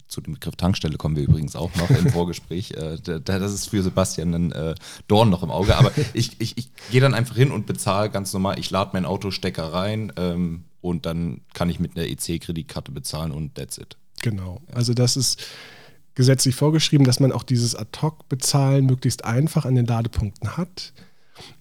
zu 0.07 0.21
dem 0.21 0.33
Begriff 0.33 0.55
Tankstelle 0.55 0.97
kommen 0.97 1.15
wir 1.15 1.23
übrigens 1.23 1.55
auch 1.55 1.73
noch 1.75 1.89
im 1.89 2.09
Vorgespräch. 2.11 2.71
Äh, 2.71 2.97
das 3.01 3.53
ist 3.53 3.69
für 3.69 3.83
Sebastian 3.83 4.33
ein 4.33 4.51
äh, 4.51 4.75
Dorn 5.07 5.29
noch 5.29 5.43
im 5.43 5.51
Auge. 5.51 5.75
Aber 5.75 5.91
ich, 6.13 6.39
ich, 6.39 6.57
ich 6.57 6.69
gehe 6.91 7.01
dann 7.01 7.13
einfach 7.13 7.35
hin 7.35 7.51
und 7.51 7.65
bezahle 7.65 8.09
ganz 8.09 8.33
normal. 8.33 8.59
Ich 8.59 8.69
lade 8.69 8.91
mein 8.93 9.05
Auto, 9.05 9.31
Stecker 9.31 9.73
rein 9.73 10.13
ähm, 10.17 10.63
und 10.81 11.05
dann 11.05 11.41
kann 11.53 11.69
ich 11.69 11.79
mit 11.79 11.97
einer 11.97 12.07
EC-Kreditkarte 12.07 12.91
bezahlen 12.91 13.31
und 13.31 13.55
that's 13.55 13.77
it. 13.77 13.97
Genau. 14.21 14.61
Also 14.71 14.93
das 14.93 15.17
ist 15.17 15.45
gesetzlich 16.15 16.55
vorgeschrieben, 16.55 17.05
dass 17.05 17.19
man 17.19 17.31
auch 17.31 17.43
dieses 17.43 17.75
Ad-Hoc-Bezahlen 17.75 18.85
möglichst 18.85 19.25
einfach 19.25 19.65
an 19.65 19.75
den 19.75 19.85
Ladepunkten 19.85 20.57
hat. 20.57 20.93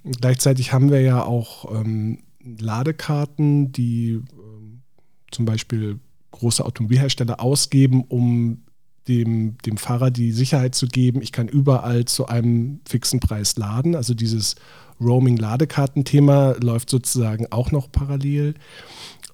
Gleichzeitig 0.04 0.72
haben 0.72 0.90
wir 0.90 1.02
ja 1.02 1.22
auch 1.22 1.70
ähm, 1.70 2.20
Ladekarten, 2.42 3.72
die 3.72 4.20
ähm, 4.32 4.82
zum 5.30 5.44
Beispiel 5.44 5.98
große 6.32 6.64
Automobilhersteller 6.64 7.40
ausgeben, 7.40 8.04
um 8.08 8.62
dem, 9.08 9.56
dem 9.64 9.76
Fahrer 9.76 10.10
die 10.10 10.32
Sicherheit 10.32 10.74
zu 10.74 10.88
geben, 10.88 11.22
ich 11.22 11.32
kann 11.32 11.48
überall 11.48 12.04
zu 12.06 12.26
einem 12.26 12.80
fixen 12.88 13.20
Preis 13.20 13.56
laden. 13.56 13.94
Also 13.94 14.14
dieses 14.14 14.56
Roaming-Ladekartenthema 15.00 16.56
läuft 16.60 16.90
sozusagen 16.90 17.46
auch 17.52 17.70
noch 17.70 17.90
parallel. 17.90 18.54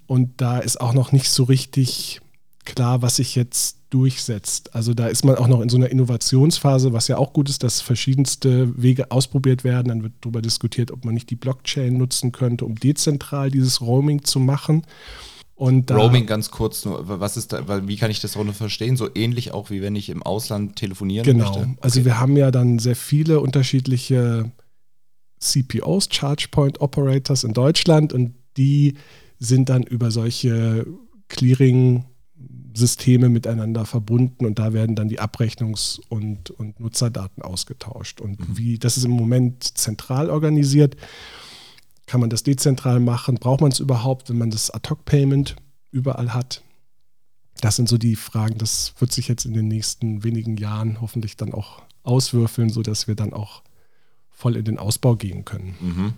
Und 0.07 0.41
da 0.41 0.59
ist 0.59 0.81
auch 0.81 0.93
noch 0.93 1.13
nicht 1.13 1.31
so 1.31 1.45
richtig 1.45 2.21
klar, 2.65 3.03
was 3.03 3.17
sich 3.17 3.35
jetzt 3.35 3.79
durchsetzt. 3.91 4.75
Also 4.75 4.95
da 4.95 5.07
ist 5.07 5.25
man 5.25 5.37
auch 5.37 5.49
noch 5.49 5.61
in 5.61 5.69
so 5.69 5.77
einer 5.77 5.91
Innovationsphase, 5.91 6.93
was 6.93 7.09
ja 7.09 7.19
auch 7.19 7.33
gut 7.33 7.49
ist, 7.49 7.63
dass 7.63 7.81
verschiedenste 7.81 8.73
Wege 8.81 9.11
ausprobiert 9.11 9.65
werden. 9.65 9.89
Dann 9.89 10.03
wird 10.03 10.15
darüber 10.21 10.43
diskutiert, 10.43 10.91
ob 10.91 11.05
man 11.05 11.15
nicht 11.15 11.31
die 11.31 11.37
Blockchain 11.37 11.97
nutzen 11.97 12.33
könnte, 12.33 12.65
um 12.65 12.75
dezentral 12.77 13.51
dieses 13.51 13.81
Roaming 13.81 14.25
zu 14.25 14.41
machen. 14.41 14.83
Und 15.63 15.93
Roaming 15.93 16.27
ganz 16.27 16.51
kurz 16.51 16.85
nur, 16.85 17.21
was 17.21 17.37
ist 17.37 17.53
da, 17.53 17.87
wie 17.87 17.97
kann 17.97 18.11
ich 18.11 18.19
das 18.19 18.33
darunter 18.33 18.53
verstehen? 18.53 18.97
So 18.97 19.09
ähnlich 19.15 19.53
auch 19.53 19.71
wie 19.71 19.81
wenn 19.81 19.95
ich 19.95 20.11
im 20.11 20.21
Ausland 20.25 20.75
telefonieren 20.75 21.25
genau. 21.25 21.45
möchte? 21.45 21.61
Genau. 21.61 21.79
Also 21.81 22.05
wir 22.05 22.19
haben 22.19 22.37
ja 22.37 22.51
dann 22.51 22.81
sehr 22.81 22.97
viele 22.97 23.39
unterschiedliche 23.39 24.51
CPOs, 25.39 26.09
Charge 26.11 26.49
Point 26.51 26.81
Operators 26.81 27.45
in 27.45 27.53
Deutschland 27.53 28.13
und 28.13 28.35
die 28.57 28.95
sind 29.39 29.69
dann 29.69 29.85
über 29.85 30.11
solche 30.11 30.85
Clearing 31.29 32.07
Systeme 32.75 33.29
miteinander 33.29 33.87
verbunden 33.87 34.45
und 34.45 34.59
da 34.59 34.73
werden 34.73 34.97
dann 34.97 35.09
die 35.09 35.21
Abrechnungs- 35.21 36.01
und, 36.09 36.51
und 36.51 36.81
Nutzerdaten 36.81 37.41
ausgetauscht. 37.41 38.21
Und 38.21 38.41
mhm. 38.41 38.59
wie 38.59 38.79
das 38.81 38.97
ist 38.97 39.05
im 39.05 39.13
Moment 39.13 39.63
zentral 39.79 40.29
organisiert, 40.29 40.97
kann 42.13 42.21
man 42.21 42.29
das 42.29 42.43
dezentral 42.43 43.01
machen? 43.01 43.37
Braucht 43.37 43.63
man 43.63 43.73
es 43.73 43.81
überhaupt, 43.81 44.29
wenn 44.29 44.37
man 44.37 44.51
das 44.51 44.71
Ad-Hoc-Payment 44.71 45.57
überall 45.93 46.35
hat? 46.35 46.61
Das 47.63 47.77
sind 47.77 47.89
so 47.89 47.97
die 47.97 48.17
Fragen, 48.17 48.59
das 48.59 48.93
wird 48.99 49.13
sich 49.13 49.29
jetzt 49.29 49.47
in 49.47 49.55
den 49.55 49.67
nächsten 49.67 50.23
wenigen 50.23 50.59
Jahren 50.59 51.01
hoffentlich 51.01 51.39
dann 51.39 51.55
auch 51.55 51.81
auswürfeln, 52.03 52.69
sodass 52.69 53.09
wir 53.09 53.15
dann 53.15 53.33
auch 53.33 53.63
voll 54.29 54.57
in 54.57 54.67
den 54.67 54.79
Ausbau 54.79 55.17
gehen 55.17 55.47
können. 55.47 55.75
Mhm. 55.81 56.13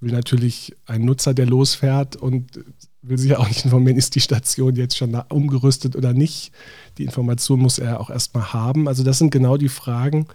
will 0.00 0.12
natürlich 0.12 0.74
ein 0.86 1.04
Nutzer, 1.04 1.34
der 1.34 1.46
losfährt 1.46 2.16
und 2.16 2.64
will 3.02 3.18
sich 3.18 3.30
ja 3.30 3.38
auch 3.38 3.48
nicht 3.48 3.64
informieren, 3.64 3.96
ist 3.96 4.14
die 4.14 4.20
Station 4.20 4.76
jetzt 4.76 4.96
schon 4.96 5.14
umgerüstet 5.28 5.96
oder 5.96 6.12
nicht. 6.12 6.52
Die 6.98 7.04
Information 7.04 7.60
muss 7.60 7.78
er 7.78 8.00
auch 8.00 8.10
erstmal 8.10 8.52
haben. 8.52 8.88
Also 8.88 9.04
das 9.04 9.18
sind 9.18 9.30
genau 9.30 9.56
die 9.56 9.68
Fragen, 9.68 10.26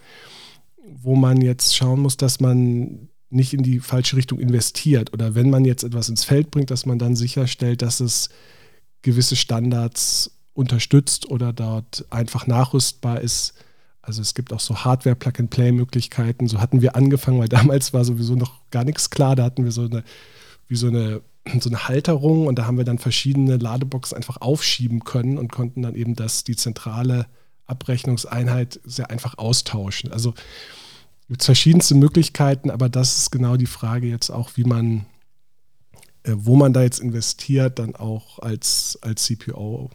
wo 1.04 1.16
man 1.16 1.42
jetzt 1.42 1.76
schauen 1.76 2.02
muss, 2.02 2.18
dass 2.18 2.40
man 2.40 3.10
nicht 3.30 3.54
in 3.54 3.64
die 3.64 3.80
falsche 3.80 4.16
Richtung 4.16 4.40
investiert 4.40 5.12
oder 5.14 5.36
wenn 5.36 5.50
man 5.50 5.66
jetzt 5.66 5.84
etwas 5.84 6.10
ins 6.10 6.24
Feld 6.24 6.52
bringt, 6.52 6.72
dass 6.72 6.86
man 6.86 7.00
dann 7.00 7.16
sicherstellt, 7.16 7.82
dass 7.82 8.00
es 8.00 8.30
gewisse 9.02 9.36
Standards 9.36 10.32
unterstützt 10.54 11.30
oder 11.30 11.52
dort 11.52 12.06
einfach 12.12 12.48
nachrüstbar 12.48 13.22
ist 13.22 13.54
also 14.04 14.22
es 14.22 14.34
gibt 14.34 14.52
auch 14.52 14.60
so 14.60 14.84
Hardware-Plug-and-Play-Möglichkeiten. 14.84 16.48
So 16.48 16.60
hatten 16.60 16.82
wir 16.82 16.96
angefangen, 16.96 17.40
weil 17.40 17.48
damals 17.50 17.94
war 17.94 18.06
sowieso 18.06 18.36
noch 18.36 18.70
gar 18.70 18.84
nichts 18.84 19.10
klar. 19.10 19.36
Da 19.36 19.46
hatten 19.46 19.64
wir 19.64 19.72
so 19.72 19.84
eine, 19.84 20.04
wie 20.68 20.76
so 20.76 20.88
eine, 20.88 21.22
so 21.60 21.70
eine 21.70 21.88
Halterung 21.88 22.46
und 22.46 22.60
da 22.60 22.68
haben 22.68 22.78
wir 22.78 22.84
dann 22.84 23.00
verschiedene 23.00 23.58
Ladeboxen 23.58 24.16
einfach 24.18 24.42
aufschieben 24.42 25.06
können 25.06 25.38
und 25.38 25.52
konnten 25.52 25.82
dann 25.82 25.96
eben 25.96 26.16
das, 26.16 26.44
die 26.44 26.56
zentrale 26.56 27.28
Abrechnungseinheit 27.66 28.82
sehr 28.84 29.10
einfach 29.10 29.38
austauschen. 29.38 30.12
Also 30.12 30.34
gibt 31.34 31.44
verschiedenste 31.44 31.96
Möglichkeiten, 31.96 32.70
aber 32.70 32.90
das 32.90 33.18
ist 33.18 33.32
genau 33.32 33.58
die 33.58 33.66
Frage 33.66 34.08
jetzt 34.08 34.30
auch, 34.30 34.52
wie 34.56 34.64
man, 34.64 35.06
äh, 36.24 36.34
wo 36.36 36.56
man 36.56 36.74
da 36.74 36.84
jetzt 36.84 37.00
investiert, 37.00 37.80
dann 37.80 37.96
auch 37.96 38.40
als, 38.40 38.98
als 39.02 39.26
CPO 39.26 39.90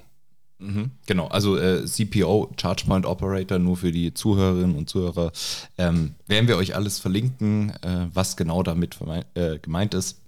Mhm, 0.60 0.90
genau, 1.06 1.28
also 1.28 1.56
äh, 1.56 1.84
CPO, 1.84 2.50
Charge 2.60 2.84
Point 2.86 3.06
Operator, 3.06 3.60
nur 3.60 3.76
für 3.76 3.92
die 3.92 4.12
Zuhörerinnen 4.12 4.74
und 4.74 4.90
Zuhörer, 4.90 5.30
ähm, 5.78 6.14
werden 6.26 6.48
wir 6.48 6.56
euch 6.56 6.74
alles 6.74 6.98
verlinken, 6.98 7.70
äh, 7.82 8.06
was 8.12 8.36
genau 8.36 8.64
damit 8.64 8.98
äh, 9.34 9.58
gemeint 9.60 9.94
ist. 9.94 10.20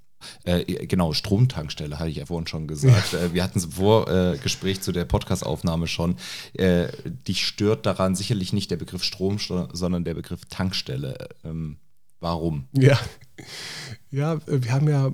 Äh, 0.45 0.87
genau, 0.87 1.13
Stromtankstelle 1.13 1.99
hatte 1.99 2.11
ich 2.11 2.17
ja 2.17 2.27
vorhin 2.27 2.47
schon 2.47 2.67
gesagt. 2.67 3.13
Ja. 3.13 3.21
Äh, 3.21 3.35
wir 3.35 3.43
hatten 3.43 3.59
es 3.59 3.67
vor 3.67 4.09
äh, 4.09 4.39
Gespräch 4.39 4.81
zu 4.81 4.93
der 4.93 5.05
Podcastaufnahme 5.05 5.87
schon. 5.87 6.17
dich 6.57 7.47
stört 7.47 7.87
daran 7.87 8.15
sicherlich 8.15 8.53
nicht 8.53 8.71
der 8.71 8.77
Begriff 8.77 9.05
Strom, 9.05 9.39
sondern 9.39 10.05
der 10.05 10.15
Begriff 10.15 10.45
Tankstelle. 10.47 11.29
Ähm, 11.45 11.79
warum? 12.21 12.69
Ja. 12.73 12.99
ja, 14.11 14.41
wir 14.47 14.73
haben 14.73 14.89
ja 14.89 15.13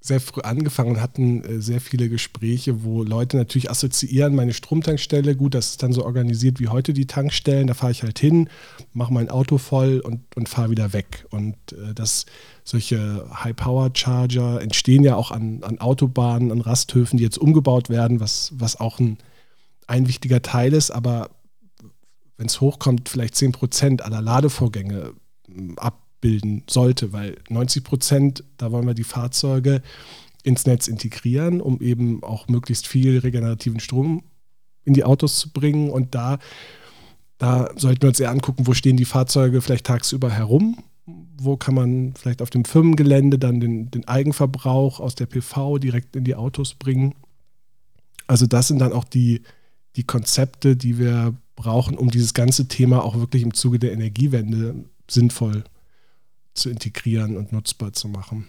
sehr 0.00 0.20
früh 0.20 0.40
angefangen 0.42 0.90
und 0.90 1.00
hatten 1.00 1.44
äh, 1.44 1.60
sehr 1.60 1.80
viele 1.80 2.08
Gespräche, 2.08 2.84
wo 2.84 3.02
Leute 3.02 3.36
natürlich 3.36 3.70
assoziieren, 3.70 4.34
meine 4.34 4.52
Stromtankstelle, 4.52 5.36
gut, 5.36 5.54
das 5.54 5.70
ist 5.70 5.82
dann 5.82 5.92
so 5.92 6.04
organisiert 6.04 6.60
wie 6.60 6.68
heute 6.68 6.92
die 6.92 7.06
Tankstellen, 7.06 7.66
da 7.66 7.74
fahre 7.74 7.92
ich 7.92 8.02
halt 8.02 8.18
hin, 8.18 8.48
mache 8.92 9.12
mein 9.12 9.28
Auto 9.28 9.58
voll 9.58 10.00
und, 10.00 10.20
und 10.36 10.48
fahre 10.48 10.70
wieder 10.70 10.92
weg. 10.92 11.26
Und 11.30 11.56
äh, 11.72 11.94
dass 11.94 12.26
solche 12.64 13.26
High-Power-Charger 13.32 14.60
entstehen 14.60 15.02
ja 15.02 15.16
auch 15.16 15.30
an, 15.30 15.62
an 15.62 15.78
Autobahnen, 15.78 16.52
an 16.52 16.60
Rasthöfen, 16.60 17.18
die 17.18 17.24
jetzt 17.24 17.38
umgebaut 17.38 17.90
werden, 17.90 18.20
was, 18.20 18.52
was 18.54 18.78
auch 18.78 19.00
ein, 19.00 19.18
ein 19.86 20.06
wichtiger 20.06 20.42
Teil 20.42 20.74
ist, 20.74 20.90
aber 20.90 21.30
wenn 22.36 22.46
es 22.46 22.60
hochkommt, 22.60 23.08
vielleicht 23.08 23.34
10% 23.34 24.00
aller 24.00 24.22
Ladevorgänge 24.22 25.12
ab 25.76 26.07
bilden 26.20 26.64
sollte, 26.68 27.12
weil 27.12 27.36
90 27.48 27.84
Prozent, 27.84 28.44
da 28.56 28.72
wollen 28.72 28.86
wir 28.86 28.94
die 28.94 29.04
Fahrzeuge 29.04 29.82
ins 30.42 30.66
Netz 30.66 30.88
integrieren, 30.88 31.60
um 31.60 31.80
eben 31.80 32.22
auch 32.22 32.48
möglichst 32.48 32.86
viel 32.86 33.18
regenerativen 33.18 33.80
Strom 33.80 34.22
in 34.84 34.94
die 34.94 35.04
Autos 35.04 35.38
zu 35.38 35.50
bringen. 35.50 35.90
Und 35.90 36.14
da, 36.14 36.38
da 37.38 37.70
sollten 37.76 38.02
wir 38.02 38.08
uns 38.08 38.20
eher 38.20 38.30
angucken, 38.30 38.66
wo 38.66 38.74
stehen 38.74 38.96
die 38.96 39.04
Fahrzeuge 39.04 39.60
vielleicht 39.60 39.86
tagsüber 39.86 40.30
herum, 40.30 40.78
wo 41.36 41.56
kann 41.56 41.74
man 41.74 42.14
vielleicht 42.14 42.42
auf 42.42 42.50
dem 42.50 42.64
Firmengelände 42.64 43.38
dann 43.38 43.60
den, 43.60 43.90
den 43.90 44.06
Eigenverbrauch 44.08 45.00
aus 45.00 45.14
der 45.14 45.26
PV 45.26 45.78
direkt 45.78 46.16
in 46.16 46.24
die 46.24 46.34
Autos 46.34 46.74
bringen. 46.74 47.14
Also 48.26 48.46
das 48.46 48.68
sind 48.68 48.78
dann 48.78 48.92
auch 48.92 49.04
die, 49.04 49.42
die 49.96 50.04
Konzepte, 50.04 50.76
die 50.76 50.98
wir 50.98 51.34
brauchen, 51.56 51.96
um 51.96 52.10
dieses 52.10 52.34
ganze 52.34 52.68
Thema 52.68 53.04
auch 53.04 53.16
wirklich 53.16 53.42
im 53.42 53.54
Zuge 53.54 53.78
der 53.78 53.92
Energiewende 53.92 54.84
sinnvoll 55.10 55.64
zu 56.58 56.70
integrieren 56.70 57.36
und 57.36 57.52
nutzbar 57.52 57.92
zu 57.92 58.08
machen. 58.08 58.48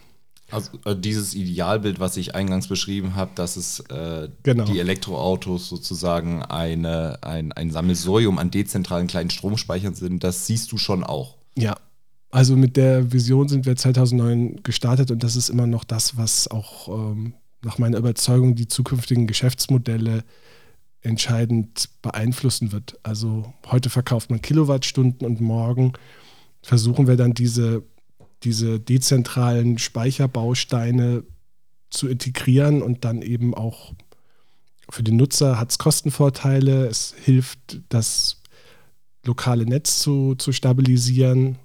Also 0.51 0.72
äh, 0.86 0.96
dieses 0.96 1.36
Idealbild, 1.36 2.00
was 2.00 2.18
ich 2.18 2.36
eingangs 2.36 2.68
beschrieben 2.68 3.16
habe, 3.16 3.32
dass 3.36 3.56
es 3.56 3.82
äh, 3.92 4.30
genau. 4.44 4.66
die 4.66 4.80
Elektroautos 4.80 5.70
sozusagen 5.70 6.42
eine, 6.44 7.20
ein, 7.22 7.51
ein 7.51 7.72
Sammelsurium 7.72 8.39
an 8.39 8.50
dezentralen 8.50 9.08
kleinen 9.08 9.30
Stromspeichern 9.30 9.94
sind, 9.94 10.24
das 10.24 10.48
siehst 10.48 10.72
du 10.72 10.78
schon 10.78 11.04
auch. 11.04 11.38
Ja, 11.56 11.75
also 12.32 12.56
mit 12.56 12.78
der 12.78 13.12
Vision 13.12 13.48
sind 13.48 13.66
wir 13.66 13.75
2009 13.75 14.62
gestartet 14.63 15.12
und 15.12 15.24
das 15.24 15.36
ist 15.36 15.50
immer 15.50 15.68
noch 15.68 15.84
das, 15.84 16.18
was 16.18 16.48
auch 16.48 16.88
ähm, 16.88 17.34
nach 17.63 17.78
meiner 17.78 17.98
Überzeugung 17.98 18.56
die 18.56 18.68
zukünftigen 18.68 19.28
Geschäftsmodelle 19.28 20.24
entscheidend 21.01 21.89
beeinflussen 22.01 22.72
wird. 22.72 23.00
Also 23.04 23.54
heute 23.68 23.89
verkauft 23.89 24.30
man 24.30 24.42
Kilowattstunden 24.42 25.25
und 25.25 25.42
morgen 25.42 25.94
versuchen 26.62 27.08
wir 27.08 27.16
dann 27.16 27.34
diese 27.34 27.84
diese 28.43 28.79
dezentralen 28.79 29.77
Speicherbausteine 29.77 31.24
zu 31.89 32.08
integrieren 32.08 32.81
und 32.81 33.05
dann 33.05 33.22
eben 33.22 33.53
auch 33.53 33.93
für 34.89 35.03
den 35.03 35.17
Nutzer 35.17 35.60
hat 35.60 35.69
es 35.69 35.77
Kostenvorteile. 35.77 36.88
Es 36.88 37.13
hilft, 37.24 37.81
das 37.89 38.41
lokale 39.24 39.65
Netz 39.65 40.00
zu, 40.00 40.36
zu 40.36 40.51
stabilisieren. 40.51 41.58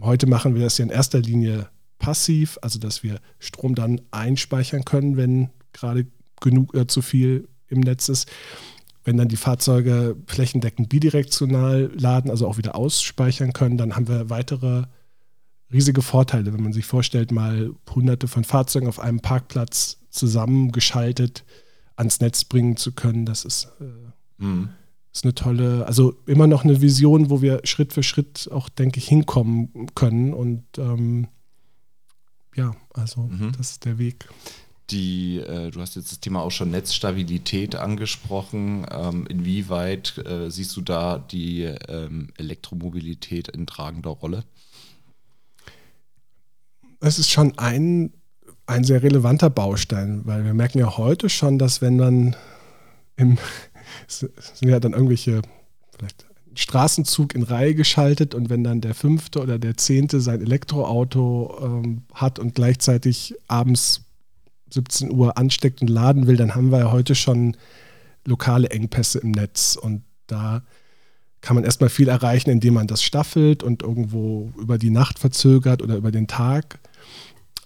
Heute 0.00 0.26
machen 0.26 0.54
wir 0.54 0.62
das 0.62 0.78
ja 0.78 0.84
in 0.84 0.90
erster 0.90 1.18
Linie 1.18 1.68
passiv, 1.98 2.58
also 2.62 2.78
dass 2.78 3.02
wir 3.02 3.20
Strom 3.40 3.74
dann 3.74 4.00
einspeichern 4.12 4.84
können, 4.84 5.16
wenn 5.16 5.50
gerade 5.72 6.06
genug 6.40 6.74
äh, 6.74 6.86
zu 6.86 7.02
viel 7.02 7.48
im 7.68 7.80
Netz 7.80 8.08
ist. 8.08 8.30
wenn 9.04 9.16
dann 9.16 9.28
die 9.28 9.36
Fahrzeuge 9.36 10.16
flächendeckend 10.26 10.90
bidirektional 10.90 11.90
laden, 11.94 12.30
also 12.30 12.46
auch 12.46 12.58
wieder 12.58 12.74
ausspeichern 12.74 13.54
können, 13.54 13.78
dann 13.78 13.96
haben 13.96 14.06
wir 14.06 14.28
weitere 14.28 14.84
riesige 15.72 16.02
Vorteile, 16.02 16.52
wenn 16.52 16.62
man 16.62 16.72
sich 16.72 16.86
vorstellt, 16.86 17.30
mal 17.30 17.72
hunderte 17.90 18.28
von 18.28 18.44
Fahrzeugen 18.44 18.88
auf 18.88 19.00
einem 19.00 19.20
Parkplatz 19.20 19.98
zusammengeschaltet 20.10 21.44
ans 21.96 22.20
Netz 22.20 22.44
bringen 22.44 22.76
zu 22.76 22.92
können. 22.92 23.26
Das 23.26 23.44
ist, 23.44 23.68
äh, 23.80 24.42
mhm. 24.42 24.70
ist 25.12 25.24
eine 25.24 25.34
tolle, 25.34 25.86
also 25.86 26.14
immer 26.26 26.46
noch 26.46 26.64
eine 26.64 26.80
Vision, 26.80 27.30
wo 27.30 27.42
wir 27.42 27.60
Schritt 27.64 27.92
für 27.92 28.02
Schritt 28.02 28.48
auch, 28.52 28.68
denke 28.68 28.98
ich, 28.98 29.08
hinkommen 29.08 29.88
können. 29.94 30.32
Und 30.32 30.64
ähm, 30.78 31.28
ja, 32.54 32.74
also 32.94 33.22
mhm. 33.22 33.52
das 33.56 33.72
ist 33.72 33.84
der 33.84 33.98
Weg 33.98 34.28
die, 34.90 35.38
äh, 35.38 35.70
du 35.70 35.80
hast 35.80 35.96
jetzt 35.96 36.12
das 36.12 36.20
Thema 36.20 36.42
auch 36.42 36.50
schon 36.50 36.70
Netzstabilität 36.70 37.76
angesprochen. 37.76 38.86
Ähm, 38.90 39.26
inwieweit 39.26 40.18
äh, 40.18 40.50
siehst 40.50 40.76
du 40.76 40.80
da 40.80 41.18
die 41.18 41.62
ähm, 41.62 42.28
Elektromobilität 42.36 43.48
in 43.48 43.66
tragender 43.66 44.10
Rolle? 44.10 44.44
Es 47.00 47.18
ist 47.18 47.30
schon 47.30 47.56
ein, 47.58 48.12
ein 48.66 48.84
sehr 48.84 49.02
relevanter 49.02 49.50
Baustein, 49.50 50.22
weil 50.24 50.44
wir 50.44 50.54
merken 50.54 50.78
ja 50.78 50.96
heute 50.96 51.28
schon, 51.28 51.58
dass 51.58 51.80
wenn 51.80 51.96
man 51.96 52.36
im, 53.16 53.38
sind 54.08 54.32
ja 54.62 54.80
dann 54.80 54.92
irgendwelche 54.92 55.42
vielleicht 55.96 56.26
Straßenzug 56.54 57.34
in 57.34 57.44
Reihe 57.44 57.74
geschaltet 57.74 58.34
und 58.34 58.50
wenn 58.50 58.64
dann 58.64 58.80
der 58.80 58.94
fünfte 58.94 59.40
oder 59.40 59.60
der 59.60 59.76
zehnte 59.76 60.20
sein 60.20 60.40
Elektroauto 60.40 61.56
ähm, 61.62 62.02
hat 62.12 62.40
und 62.40 62.56
gleichzeitig 62.56 63.36
abends 63.46 64.02
17 64.70 65.12
Uhr 65.12 65.38
ansteckt 65.38 65.80
und 65.80 65.88
laden 65.88 66.26
will, 66.26 66.36
dann 66.36 66.54
haben 66.54 66.70
wir 66.70 66.80
ja 66.80 66.92
heute 66.92 67.14
schon 67.14 67.56
lokale 68.26 68.70
Engpässe 68.70 69.20
im 69.20 69.30
Netz. 69.30 69.76
Und 69.80 70.02
da 70.26 70.62
kann 71.40 71.54
man 71.54 71.64
erstmal 71.64 71.90
viel 71.90 72.08
erreichen, 72.08 72.50
indem 72.50 72.74
man 72.74 72.86
das 72.86 73.02
staffelt 73.02 73.62
und 73.62 73.82
irgendwo 73.82 74.52
über 74.58 74.78
die 74.78 74.90
Nacht 74.90 75.18
verzögert 75.18 75.82
oder 75.82 75.96
über 75.96 76.10
den 76.10 76.26
Tag. 76.26 76.80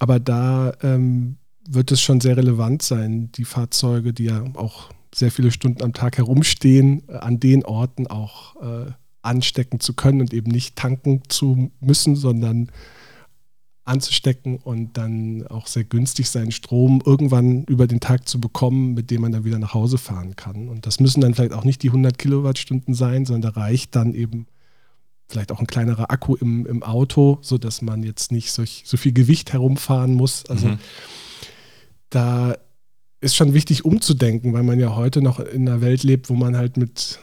Aber 0.03 0.19
da 0.19 0.73
ähm, 0.83 1.37
wird 1.65 1.93
es 1.93 2.01
schon 2.01 2.21
sehr 2.21 2.37
relevant 2.37 2.83
sein, 2.83 3.31
die 3.37 3.45
Fahrzeuge, 3.45 4.13
die 4.13 4.25
ja 4.25 4.43
auch 4.55 4.91
sehr 5.15 5.31
viele 5.31 5.53
Stunden 5.53 5.81
am 5.81 5.93
Tag 5.93 6.19
herumstehen, 6.19 7.05
äh, 7.07 7.19
an 7.19 7.39
den 7.39 7.65
Orten 7.65 8.09
auch 8.09 8.57
äh, 8.61 8.91
anstecken 9.23 9.79
zu 9.79 9.95
können 9.95 10.21
und 10.21 10.35
eben 10.35 10.51
nicht 10.51 10.75
tanken 10.75 11.23
zu 11.29 11.71
müssen, 11.79 12.17
sondern 12.17 12.73
anzustecken 13.85 14.57
und 14.57 14.99
dann 14.99 15.47
auch 15.47 15.69
sehr 15.69 15.85
günstig 15.85 16.31
seinen 16.31 16.51
Strom 16.51 17.01
irgendwann 17.07 17.63
über 17.67 17.87
den 17.87 18.01
Tag 18.01 18.29
zu 18.29 18.41
bekommen, 18.41 18.95
mit 18.95 19.09
dem 19.13 19.21
man 19.21 19.31
dann 19.31 19.45
wieder 19.45 19.61
nach 19.61 19.73
Hause 19.73 19.99
fahren 19.99 20.35
kann. 20.35 20.69
Und 20.69 20.85
das 20.85 20.99
müssen 20.99 21.21
dann 21.21 21.35
vielleicht 21.35 21.53
auch 21.53 21.65
nicht 21.65 21.81
die 21.85 21.91
100 21.91 22.19
Kilowattstunden 22.19 22.95
sein, 22.95 23.25
sondern 23.25 23.55
da 23.55 23.61
reicht 23.61 23.95
dann 23.95 24.15
eben 24.15 24.49
vielleicht 25.33 25.51
auch 25.51 25.61
ein 25.61 25.67
kleinerer 25.67 26.11
Akku 26.11 26.37
im, 26.37 26.67
im 26.67 26.83
Auto, 26.83 27.39
sodass 27.41 27.83
man 27.83 28.03
jetzt 28.03 28.31
nicht 28.31 28.53
so, 28.53 28.65
so 28.67 28.97
viel 28.97 29.13
Gewicht 29.13 29.53
herumfahren 29.53 30.15
muss. 30.15 30.45
Also 30.47 30.69
mhm. 30.69 30.79
da 32.11 32.57
ist 33.21 33.35
schon 33.35 33.55
wichtig 33.55 33.85
umzudenken, 33.85 34.53
weil 34.53 34.63
man 34.63 34.79
ja 34.79 34.95
heute 34.95 35.23
noch 35.23 35.41
in 35.41 35.69
einer 35.69 35.81
Welt 35.81 36.03
lebt, 36.03 36.29
wo 36.29 36.35
man 36.35 36.57
halt 36.57 36.77
mit 36.77 37.19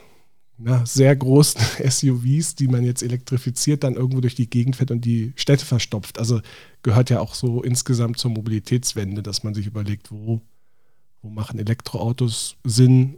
na, 0.58 0.86
sehr 0.86 1.16
großen 1.16 1.62
SUVs, 1.90 2.56
die 2.56 2.68
man 2.68 2.84
jetzt 2.84 3.04
elektrifiziert, 3.04 3.84
dann 3.84 3.96
irgendwo 3.96 4.22
durch 4.22 4.36
die 4.36 4.50
Gegend 4.50 4.76
fährt 4.76 4.92
und 4.92 5.06
die 5.06 5.34
Städte 5.36 5.66
verstopft. 5.66 6.20
Also 6.20 6.42
gehört 6.84 7.10
ja 7.10 7.20
auch 7.20 7.36
so 7.36 7.62
insgesamt 7.62 8.18
zur 8.18 8.32
Mobilitätswende, 8.32 9.22
dass 9.22 9.44
man 9.44 9.54
sich 9.54 9.68
überlegt, 9.68 10.12
wo, 10.12 10.42
wo 11.22 11.30
machen 11.30 11.60
Elektroautos 11.60 12.58
Sinn, 12.64 13.18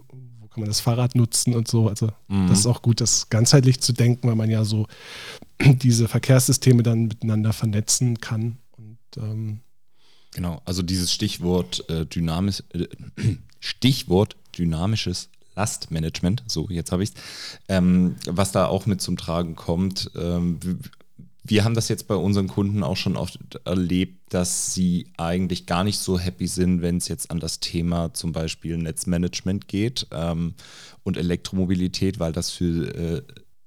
kann 0.52 0.60
man 0.60 0.68
das 0.68 0.80
Fahrrad 0.80 1.14
nutzen 1.14 1.54
und 1.54 1.68
so. 1.68 1.88
Also 1.88 2.10
mhm. 2.28 2.48
das 2.48 2.60
ist 2.60 2.66
auch 2.66 2.82
gut, 2.82 3.00
das 3.00 3.28
ganzheitlich 3.30 3.80
zu 3.80 3.92
denken, 3.92 4.28
weil 4.28 4.36
man 4.36 4.50
ja 4.50 4.64
so 4.64 4.86
diese 5.60 6.08
Verkehrssysteme 6.08 6.82
dann 6.82 7.06
miteinander 7.06 7.52
vernetzen 7.52 8.20
kann. 8.20 8.58
Und, 8.76 8.98
ähm, 9.16 9.60
genau, 10.32 10.60
also 10.64 10.82
dieses 10.82 11.12
Stichwort 11.12 11.88
äh, 11.88 12.06
dynamisch, 12.06 12.62
äh, 12.74 12.86
Stichwort 13.60 14.36
dynamisches 14.56 15.30
Lastmanagement, 15.54 16.42
so 16.46 16.68
jetzt 16.70 16.92
habe 16.92 17.02
ich 17.02 17.10
es, 17.10 17.14
ähm, 17.68 18.16
was 18.26 18.52
da 18.52 18.66
auch 18.66 18.86
mit 18.86 19.00
zum 19.00 19.16
Tragen 19.16 19.54
kommt. 19.54 20.10
Ähm, 20.16 20.58
wir 21.44 21.64
haben 21.64 21.74
das 21.74 21.88
jetzt 21.88 22.06
bei 22.06 22.14
unseren 22.14 22.46
Kunden 22.46 22.82
auch 22.82 22.96
schon 22.96 23.16
oft 23.16 23.38
erlebt, 23.64 24.32
dass 24.32 24.74
sie 24.74 25.08
eigentlich 25.16 25.66
gar 25.66 25.82
nicht 25.82 25.98
so 25.98 26.18
happy 26.18 26.46
sind, 26.46 26.82
wenn 26.82 26.98
es 26.98 27.08
jetzt 27.08 27.30
an 27.30 27.40
das 27.40 27.58
Thema 27.58 28.14
zum 28.14 28.32
Beispiel 28.32 28.76
Netzmanagement 28.78 29.66
geht 29.66 30.06
ähm, 30.12 30.54
und 31.02 31.16
Elektromobilität, 31.16 32.20
weil 32.20 32.32
das 32.32 32.50
für 32.50 32.94
äh, 32.94 33.22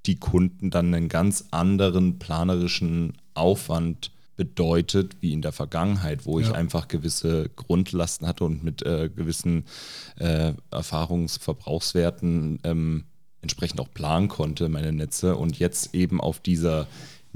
die 0.06 0.16
Kunden 0.16 0.70
dann 0.70 0.94
einen 0.94 1.08
ganz 1.08 1.46
anderen 1.50 2.18
planerischen 2.18 3.12
Aufwand 3.34 4.10
bedeutet 4.36 5.16
wie 5.20 5.32
in 5.32 5.42
der 5.42 5.52
Vergangenheit, 5.52 6.24
wo 6.26 6.38
ja. 6.38 6.46
ich 6.46 6.54
einfach 6.54 6.88
gewisse 6.88 7.50
Grundlasten 7.56 8.26
hatte 8.26 8.44
und 8.44 8.62
mit 8.62 8.82
äh, 8.82 9.10
gewissen 9.14 9.64
äh, 10.18 10.52
Erfahrungsverbrauchswerten 10.70 12.60
ähm, 12.64 13.04
entsprechend 13.42 13.80
auch 13.80 13.92
planen 13.92 14.28
konnte, 14.28 14.68
meine 14.68 14.92
Netze. 14.92 15.36
Und 15.36 15.58
jetzt 15.58 15.94
eben 15.94 16.20
auf 16.20 16.40
dieser 16.40 16.86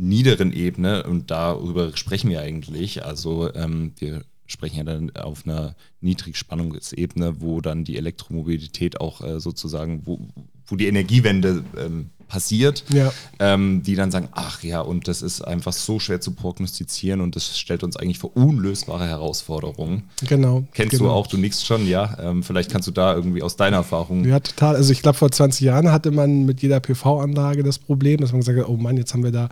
niederen 0.00 0.52
Ebene, 0.52 1.04
und 1.04 1.30
darüber 1.30 1.96
sprechen 1.96 2.30
wir 2.30 2.40
eigentlich, 2.40 3.04
also 3.04 3.52
ähm, 3.54 3.92
wir 3.98 4.22
sprechen 4.46 4.78
ja 4.78 4.84
dann 4.84 5.14
auf 5.16 5.46
einer 5.46 5.74
Niedrigspannungsebene, 6.00 7.40
wo 7.40 7.60
dann 7.60 7.84
die 7.84 7.96
Elektromobilität 7.96 9.00
auch 9.00 9.20
äh, 9.22 9.40
sozusagen, 9.40 10.02
wo, 10.06 10.18
wo 10.66 10.76
die 10.76 10.86
Energiewende 10.86 11.64
ähm, 11.78 12.10
passiert, 12.30 12.84
ja. 12.92 13.12
ähm, 13.40 13.82
die 13.82 13.96
dann 13.96 14.10
sagen, 14.10 14.28
ach 14.32 14.62
ja, 14.62 14.80
und 14.80 15.08
das 15.08 15.20
ist 15.20 15.42
einfach 15.42 15.72
so 15.72 15.98
schwer 15.98 16.20
zu 16.20 16.30
prognostizieren 16.30 17.20
und 17.20 17.36
das 17.36 17.58
stellt 17.58 17.82
uns 17.82 17.96
eigentlich 17.96 18.18
vor 18.18 18.36
unlösbare 18.36 19.04
Herausforderungen. 19.06 20.04
Genau. 20.26 20.64
Kennst 20.72 20.92
genau. 20.92 21.04
du 21.04 21.10
auch, 21.10 21.26
du 21.26 21.36
nix 21.36 21.66
schon, 21.66 21.86
ja? 21.86 22.16
Ähm, 22.20 22.42
vielleicht 22.42 22.70
kannst 22.70 22.86
du 22.86 22.92
da 22.92 23.14
irgendwie 23.14 23.42
aus 23.42 23.56
deiner 23.56 23.78
Erfahrung. 23.78 24.24
Ja, 24.24 24.38
total. 24.40 24.76
Also 24.76 24.92
ich 24.92 25.02
glaube, 25.02 25.18
vor 25.18 25.30
20 25.30 25.60
Jahren 25.60 25.90
hatte 25.90 26.12
man 26.12 26.46
mit 26.46 26.62
jeder 26.62 26.80
PV-Anlage 26.80 27.64
das 27.64 27.78
Problem, 27.78 28.20
dass 28.20 28.30
man 28.30 28.40
gesagt 28.40 28.58
hat, 28.58 28.68
oh 28.68 28.76
Mann, 28.76 28.96
jetzt 28.96 29.12
haben 29.12 29.24
wir 29.24 29.32
da 29.32 29.48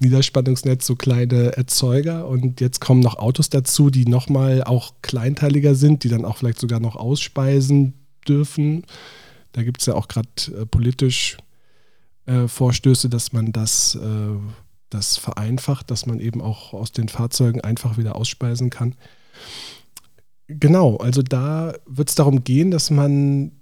Niederspannungsnetz 0.00 0.86
so 0.86 0.96
kleine 0.96 1.56
Erzeuger 1.56 2.28
und 2.28 2.60
jetzt 2.60 2.80
kommen 2.80 3.00
noch 3.00 3.16
Autos 3.16 3.48
dazu, 3.48 3.90
die 3.90 4.06
nochmal 4.06 4.62
auch 4.64 4.94
kleinteiliger 5.02 5.74
sind, 5.74 6.04
die 6.04 6.08
dann 6.08 6.24
auch 6.24 6.36
vielleicht 6.36 6.60
sogar 6.60 6.80
noch 6.80 6.96
ausspeisen 6.96 7.94
dürfen. 8.28 8.84
Da 9.52 9.62
gibt 9.62 9.80
es 9.80 9.86
ja 9.86 9.94
auch 9.94 10.08
gerade 10.08 10.28
äh, 10.48 10.66
politisch 10.66 11.38
äh, 12.26 12.46
Vorstöße, 12.46 13.08
dass 13.08 13.32
man 13.32 13.52
das, 13.52 13.94
äh, 13.94 14.36
das 14.90 15.16
vereinfacht, 15.16 15.90
dass 15.90 16.06
man 16.06 16.20
eben 16.20 16.42
auch 16.42 16.74
aus 16.74 16.92
den 16.92 17.08
Fahrzeugen 17.08 17.62
einfach 17.62 17.96
wieder 17.96 18.16
ausspeisen 18.16 18.70
kann. 18.70 18.94
Genau, 20.48 20.96
also 20.96 21.22
da 21.22 21.74
wird 21.86 22.08
es 22.08 22.14
darum 22.14 22.44
gehen, 22.44 22.70
dass 22.70 22.90
man 22.90 23.52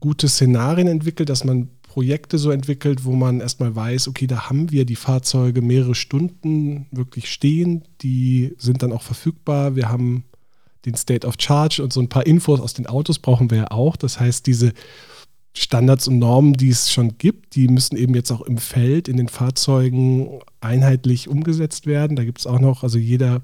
gute 0.00 0.28
Szenarien 0.28 0.88
entwickelt, 0.88 1.28
dass 1.28 1.44
man 1.44 1.70
Projekte 1.92 2.38
so 2.38 2.50
entwickelt, 2.50 3.04
wo 3.04 3.12
man 3.12 3.40
erstmal 3.40 3.76
weiß, 3.76 4.08
okay, 4.08 4.26
da 4.26 4.48
haben 4.48 4.70
wir 4.70 4.86
die 4.86 4.96
Fahrzeuge 4.96 5.60
mehrere 5.60 5.94
Stunden 5.94 6.86
wirklich 6.90 7.30
stehen, 7.30 7.82
die 8.00 8.54
sind 8.56 8.82
dann 8.82 8.92
auch 8.92 9.02
verfügbar. 9.02 9.76
Wir 9.76 9.90
haben 9.90 10.24
den 10.86 10.94
State 10.94 11.26
of 11.26 11.34
Charge 11.38 11.82
und 11.82 11.92
so 11.92 12.00
ein 12.00 12.08
paar 12.08 12.26
Infos 12.26 12.60
aus 12.60 12.72
den 12.72 12.86
Autos 12.86 13.18
brauchen 13.18 13.50
wir 13.50 13.58
ja 13.58 13.70
auch. 13.70 13.96
Das 13.96 14.18
heißt, 14.18 14.46
diese 14.46 14.72
Standards 15.52 16.08
und 16.08 16.18
Normen, 16.18 16.54
die 16.54 16.70
es 16.70 16.90
schon 16.90 17.18
gibt, 17.18 17.56
die 17.56 17.68
müssen 17.68 17.98
eben 17.98 18.14
jetzt 18.14 18.30
auch 18.30 18.40
im 18.40 18.56
Feld, 18.56 19.06
in 19.06 19.18
den 19.18 19.28
Fahrzeugen 19.28 20.40
einheitlich 20.62 21.28
umgesetzt 21.28 21.84
werden. 21.84 22.16
Da 22.16 22.24
gibt 22.24 22.38
es 22.38 22.46
auch 22.46 22.58
noch, 22.58 22.84
also 22.84 22.96
jeder, 22.96 23.42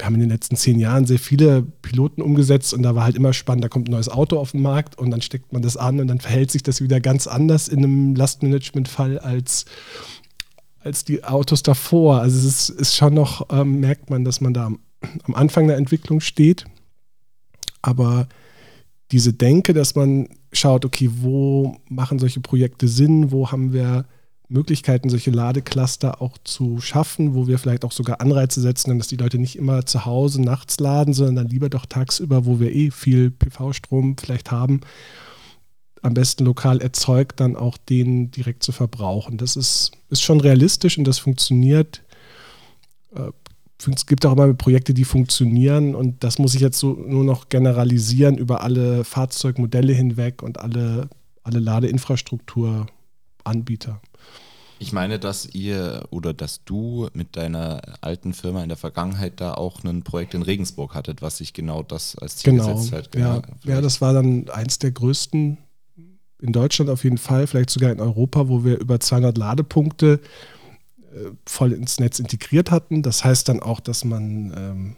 wir 0.00 0.06
haben 0.06 0.14
in 0.14 0.20
den 0.20 0.30
letzten 0.30 0.56
zehn 0.56 0.78
Jahren 0.78 1.04
sehr 1.04 1.18
viele 1.18 1.62
Piloten 1.62 2.22
umgesetzt 2.22 2.72
und 2.72 2.82
da 2.82 2.94
war 2.94 3.04
halt 3.04 3.16
immer 3.16 3.34
spannend, 3.34 3.64
da 3.64 3.68
kommt 3.68 3.88
ein 3.88 3.92
neues 3.92 4.08
Auto 4.08 4.38
auf 4.38 4.52
den 4.52 4.62
Markt 4.62 4.98
und 4.98 5.10
dann 5.10 5.20
steckt 5.20 5.52
man 5.52 5.60
das 5.60 5.76
an 5.76 6.00
und 6.00 6.08
dann 6.08 6.20
verhält 6.20 6.50
sich 6.50 6.62
das 6.62 6.80
wieder 6.80 7.00
ganz 7.00 7.26
anders 7.26 7.68
in 7.68 7.78
einem 7.78 8.14
Lastmanagement-Fall 8.14 9.18
als, 9.18 9.66
als 10.78 11.04
die 11.04 11.22
Autos 11.24 11.62
davor. 11.62 12.20
Also 12.22 12.38
es 12.38 12.44
ist, 12.44 12.68
ist 12.70 12.96
schon 12.96 13.12
noch, 13.12 13.46
ähm, 13.50 13.80
merkt 13.80 14.08
man, 14.08 14.24
dass 14.24 14.40
man 14.40 14.54
da 14.54 14.66
am, 14.66 14.78
am 15.24 15.34
Anfang 15.34 15.66
der 15.68 15.76
Entwicklung 15.76 16.20
steht. 16.20 16.64
Aber 17.82 18.26
diese 19.12 19.34
Denke, 19.34 19.74
dass 19.74 19.94
man 19.94 20.28
schaut, 20.52 20.86
okay, 20.86 21.10
wo 21.12 21.76
machen 21.88 22.18
solche 22.18 22.40
Projekte 22.40 22.88
Sinn, 22.88 23.32
wo 23.32 23.52
haben 23.52 23.74
wir 23.74 24.06
Möglichkeiten, 24.50 25.08
solche 25.08 25.30
Ladecluster 25.30 26.20
auch 26.20 26.36
zu 26.44 26.80
schaffen, 26.80 27.34
wo 27.34 27.46
wir 27.46 27.58
vielleicht 27.58 27.84
auch 27.84 27.92
sogar 27.92 28.20
Anreize 28.20 28.60
setzen, 28.60 28.98
dass 28.98 29.08
die 29.08 29.16
Leute 29.16 29.38
nicht 29.38 29.56
immer 29.56 29.86
zu 29.86 30.04
Hause 30.04 30.42
nachts 30.42 30.80
laden, 30.80 31.14
sondern 31.14 31.36
dann 31.36 31.48
lieber 31.48 31.68
doch 31.68 31.86
tagsüber, 31.86 32.46
wo 32.46 32.58
wir 32.58 32.74
eh 32.74 32.90
viel 32.90 33.30
PV-Strom 33.30 34.16
vielleicht 34.18 34.50
haben, 34.50 34.80
am 36.02 36.14
besten 36.14 36.44
lokal 36.44 36.80
erzeugt, 36.80 37.38
dann 37.40 37.54
auch 37.56 37.78
den 37.78 38.32
direkt 38.32 38.64
zu 38.64 38.72
verbrauchen. 38.72 39.38
Das 39.38 39.56
ist, 39.56 39.92
ist 40.08 40.22
schon 40.22 40.40
realistisch 40.40 40.98
und 40.98 41.04
das 41.04 41.18
funktioniert. 41.18 42.02
Äh, 43.14 43.30
es 43.94 44.06
gibt 44.06 44.26
auch 44.26 44.32
immer 44.32 44.52
Projekte, 44.52 44.92
die 44.92 45.04
funktionieren 45.04 45.94
und 45.94 46.24
das 46.24 46.38
muss 46.38 46.54
ich 46.54 46.60
jetzt 46.60 46.78
so 46.78 46.92
nur 46.92 47.24
noch 47.24 47.48
generalisieren 47.48 48.36
über 48.36 48.62
alle 48.62 49.04
Fahrzeugmodelle 49.04 49.92
hinweg 49.92 50.42
und 50.42 50.58
alle, 50.58 51.08
alle 51.44 51.60
Ladeinfrastrukturanbieter. 51.60 54.02
Ich 54.82 54.94
meine, 54.94 55.18
dass 55.18 55.46
ihr 55.46 56.06
oder 56.08 56.32
dass 56.32 56.64
du 56.64 57.08
mit 57.12 57.36
deiner 57.36 57.82
alten 58.00 58.32
Firma 58.32 58.62
in 58.62 58.70
der 58.70 58.78
Vergangenheit 58.78 59.38
da 59.38 59.52
auch 59.52 59.84
ein 59.84 60.02
Projekt 60.02 60.32
in 60.32 60.40
Regensburg 60.40 60.94
hattet, 60.94 61.20
was 61.20 61.36
sich 61.36 61.52
genau 61.52 61.82
das 61.82 62.16
als 62.16 62.38
Ziel 62.38 62.54
genau, 62.54 62.74
gesetzt 62.74 62.92
hat. 62.92 63.12
Genau. 63.12 63.42
Ja, 63.64 63.74
ja, 63.74 63.80
das 63.82 64.00
war 64.00 64.14
dann 64.14 64.48
eins 64.48 64.78
der 64.78 64.90
größten 64.92 65.58
in 66.40 66.52
Deutschland 66.54 66.90
auf 66.90 67.04
jeden 67.04 67.18
Fall, 67.18 67.46
vielleicht 67.46 67.68
sogar 67.68 67.92
in 67.92 68.00
Europa, 68.00 68.48
wo 68.48 68.64
wir 68.64 68.78
über 68.78 68.98
200 68.98 69.36
Ladepunkte 69.36 70.20
äh, 71.12 71.30
voll 71.44 71.72
ins 71.72 72.00
Netz 72.00 72.18
integriert 72.18 72.70
hatten. 72.70 73.02
Das 73.02 73.22
heißt 73.22 73.50
dann 73.50 73.60
auch, 73.60 73.80
dass 73.80 74.04
man 74.04 74.54
ähm, 74.56 74.96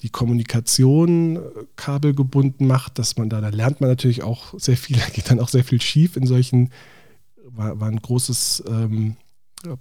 die 0.00 0.08
Kommunikation 0.08 1.36
äh, 1.36 1.40
kabelgebunden 1.76 2.66
macht, 2.66 2.98
dass 2.98 3.18
man 3.18 3.28
da, 3.28 3.42
da 3.42 3.50
lernt 3.50 3.82
man 3.82 3.90
natürlich 3.90 4.22
auch 4.22 4.58
sehr 4.58 4.78
viel, 4.78 4.96
da 5.04 5.06
geht 5.12 5.30
dann 5.30 5.40
auch 5.40 5.50
sehr 5.50 5.64
viel 5.64 5.82
schief 5.82 6.16
in 6.16 6.26
solchen 6.26 6.70
war, 7.50 7.80
war 7.80 7.88
ein 7.88 8.00
großes 8.00 8.64
ähm, 8.68 9.16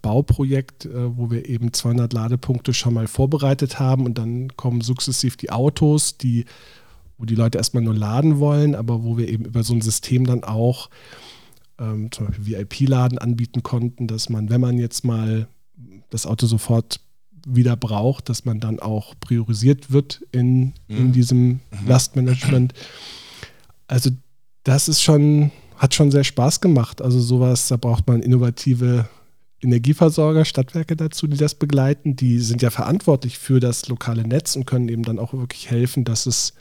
Bauprojekt, 0.02 0.86
äh, 0.86 1.18
wo 1.18 1.30
wir 1.30 1.48
eben 1.48 1.74
200 1.74 2.14
Ladepunkte 2.14 2.74
schon 2.74 2.94
mal 2.94 3.08
vorbereitet 3.08 3.80
haben 3.80 4.06
und 4.06 4.18
dann 4.18 4.56
kommen 4.56 4.82
sukzessiv 4.82 5.38
die 5.38 5.52
Autos, 5.52 6.18
die, 6.18 6.46
wo 7.18 7.26
die 7.26 7.36
Leute 7.36 7.58
erstmal 7.58 7.84
nur 7.84 7.96
laden 7.96 8.40
wollen, 8.40 8.76
aber 8.76 9.04
wo 9.04 9.18
wir 9.18 9.28
eben 9.28 9.46
über 9.46 9.64
so 9.64 9.74
ein 9.74 9.82
System 9.82 10.26
dann 10.26 10.44
auch 10.44 10.90
ähm, 11.80 12.12
zum 12.12 12.28
Beispiel 12.28 12.46
VIP-Laden 12.46 13.18
anbieten 13.18 13.64
konnten, 13.64 14.08
dass 14.08 14.30
man, 14.30 14.50
wenn 14.50 14.62
man 14.62 14.78
jetzt 14.78 15.04
mal 15.04 15.48
das 16.10 16.26
Auto 16.26 16.46
sofort 16.46 17.00
wieder 17.46 17.76
braucht, 17.76 18.30
dass 18.30 18.46
man 18.46 18.60
dann 18.60 18.80
auch 18.80 19.16
priorisiert 19.20 19.92
wird 19.92 20.26
in, 20.32 20.74
in 20.88 21.08
mhm. 21.08 21.12
diesem 21.12 21.48
mhm. 21.48 21.60
Lastmanagement. 21.88 22.74
Also 23.88 24.12
das 24.64 24.88
ist 24.88 25.02
schon 25.02 25.52
hat 25.78 25.94
schon 25.94 26.12
sehr 26.12 26.24
Spaß 26.24 26.62
gemacht. 26.62 27.02
Also 27.02 27.20
sowas, 27.20 27.68
da 27.68 27.78
braucht 27.78 28.08
man 28.08 28.22
innovative 28.22 29.08
Energieversorger, 29.62 30.46
Stadtwerke 30.46 30.96
dazu, 30.96 31.28
die 31.28 31.38
das 31.38 31.56
begleiten. 31.56 32.16
Die 32.16 32.40
sind 32.40 32.62
ja 32.62 32.70
verantwortlich 32.70 33.38
für 33.38 33.60
das 33.60 33.88
lokale 33.88 34.28
Netz 34.28 34.56
und 34.56 34.66
können 34.66 34.90
eben 34.90 35.04
dann 35.04 35.20
auch 35.20 35.34
wirklich 35.34 35.70
helfen, 35.70 36.04
dass 36.04 36.26
es, 36.26 36.54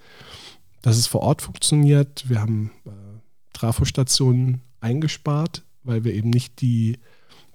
dass 0.83 0.97
es 0.97 1.07
vor 1.07 1.23
Ort 1.23 1.43
funktioniert. 1.43 2.29
Wir 2.29 2.41
haben 2.41 2.71
äh, 2.87 2.91
Trafostationen 3.53 4.61
eingespart, 4.81 5.63
weil 5.85 6.05
wir 6.05 6.15
eben 6.15 6.31
nicht 6.31 6.61
die, 6.61 6.99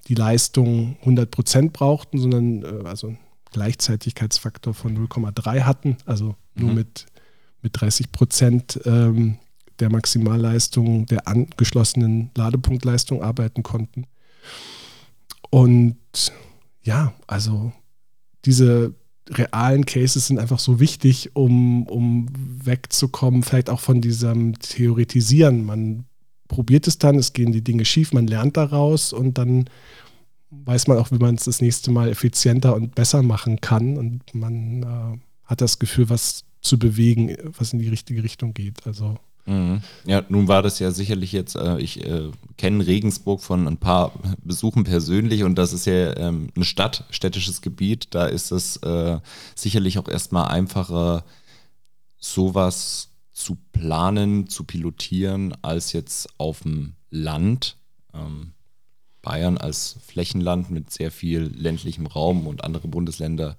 die 0.08 0.16
Leistung 0.16 0.98
100 1.02 1.32
Prozent 1.32 1.74
brauchten, 1.74 2.20
sondern 2.20 2.64
äh, 2.64 2.88
also 2.88 3.08
einen 3.08 3.20
Gleichzeitigkeitsfaktor 3.52 4.74
von 4.74 4.98
0,3 5.08 5.62
hatten, 5.62 5.98
also 6.06 6.36
nur 6.56 6.70
mhm. 6.70 6.76
mit, 6.76 7.06
mit 7.62 7.80
30 7.80 8.12
Prozent 8.12 8.80
ähm, 8.86 9.38
der 9.80 9.90
Maximalleistung, 9.90 11.06
der 11.06 11.28
angeschlossenen 11.28 12.32
Ladepunktleistung 12.36 13.22
arbeiten 13.22 13.64
konnten. 13.64 14.06
Und 15.50 15.98
ja, 16.84 17.14
also 17.28 17.72
diese 18.46 18.96
realen 19.30 19.86
Cases 19.86 20.26
sind 20.26 20.40
einfach 20.40 20.60
so 20.60 20.80
wichtig, 20.80 21.36
um, 21.36 21.84
um 21.88 22.28
wegzukommen, 22.64 23.44
vielleicht 23.44 23.70
auch 23.70 23.80
von 23.80 24.02
diesem 24.02 24.58
Theoretisieren. 24.60 25.66
Man 25.66 26.06
probiert 26.48 26.88
es 26.88 26.98
dann, 26.98 27.18
es 27.18 27.34
gehen 27.34 27.52
die 27.52 27.64
Dinge 27.64 27.86
schief, 27.86 28.14
man 28.14 28.28
lernt 28.28 28.58
daraus 28.58 29.12
und 29.14 29.38
dann 29.38 29.70
weiß 30.50 30.88
man 30.88 30.98
auch, 30.98 31.12
wie 31.12 31.18
man 31.18 31.36
es 31.36 31.44
das 31.44 31.62
nächste 31.62 31.92
Mal 31.92 32.10
effizienter 32.10 32.74
und 32.76 32.96
besser 32.96 33.22
machen 33.22 33.60
kann 33.60 33.98
und 33.98 34.34
man 34.34 34.84
äh, 34.84 35.20
hat 35.44 35.62
das 35.62 35.80
Gefühl, 35.80 36.10
was 36.10 36.46
zu 36.62 36.80
bewegen, 36.80 37.36
was 37.58 37.74
in 37.74 37.80
die 37.80 37.90
richtige 37.90 38.24
Richtung 38.24 38.54
geht. 38.54 38.88
Also 38.88 39.18
Mhm. 39.48 39.82
Ja, 40.06 40.24
nun 40.28 40.50
war 40.50 40.62
das 40.62 40.78
ja 40.80 40.92
sicherlich 40.92 41.32
jetzt, 41.32 41.56
äh, 41.56 41.80
ich 41.80 42.06
äh, 42.06 42.32
kenne 42.58 42.86
Regensburg 42.86 43.42
von 43.42 43.66
ein 43.66 43.78
paar 43.78 44.12
Besuchen 44.44 44.84
persönlich 44.84 45.44
und 45.44 45.56
das 45.56 45.72
ist 45.72 45.86
ja 45.86 46.16
ähm, 46.18 46.50
eine 46.54 46.66
Stadt, 46.66 47.06
städtisches 47.10 47.62
Gebiet. 47.62 48.08
Da 48.12 48.26
ist 48.26 48.52
es 48.52 48.76
äh, 48.78 49.20
sicherlich 49.56 50.00
auch 50.00 50.10
erstmal 50.10 50.50
einfacher, 50.50 51.24
sowas 52.20 53.10
zu 53.32 53.58
planen, 53.72 54.50
zu 54.50 54.66
pilotieren, 54.66 55.56
als 55.62 55.94
jetzt 55.94 56.28
auf 56.38 56.62
dem 56.62 56.96
Land. 57.10 57.78
Ähm, 58.14 58.52
Bayern 59.22 59.58
als 59.58 59.98
Flächenland 60.06 60.72
mit 60.72 60.92
sehr 60.92 61.12
viel 61.12 61.52
ländlichem 61.54 62.06
Raum 62.06 62.48
und 62.48 62.64
andere 62.64 62.88
Bundesländer 62.88 63.58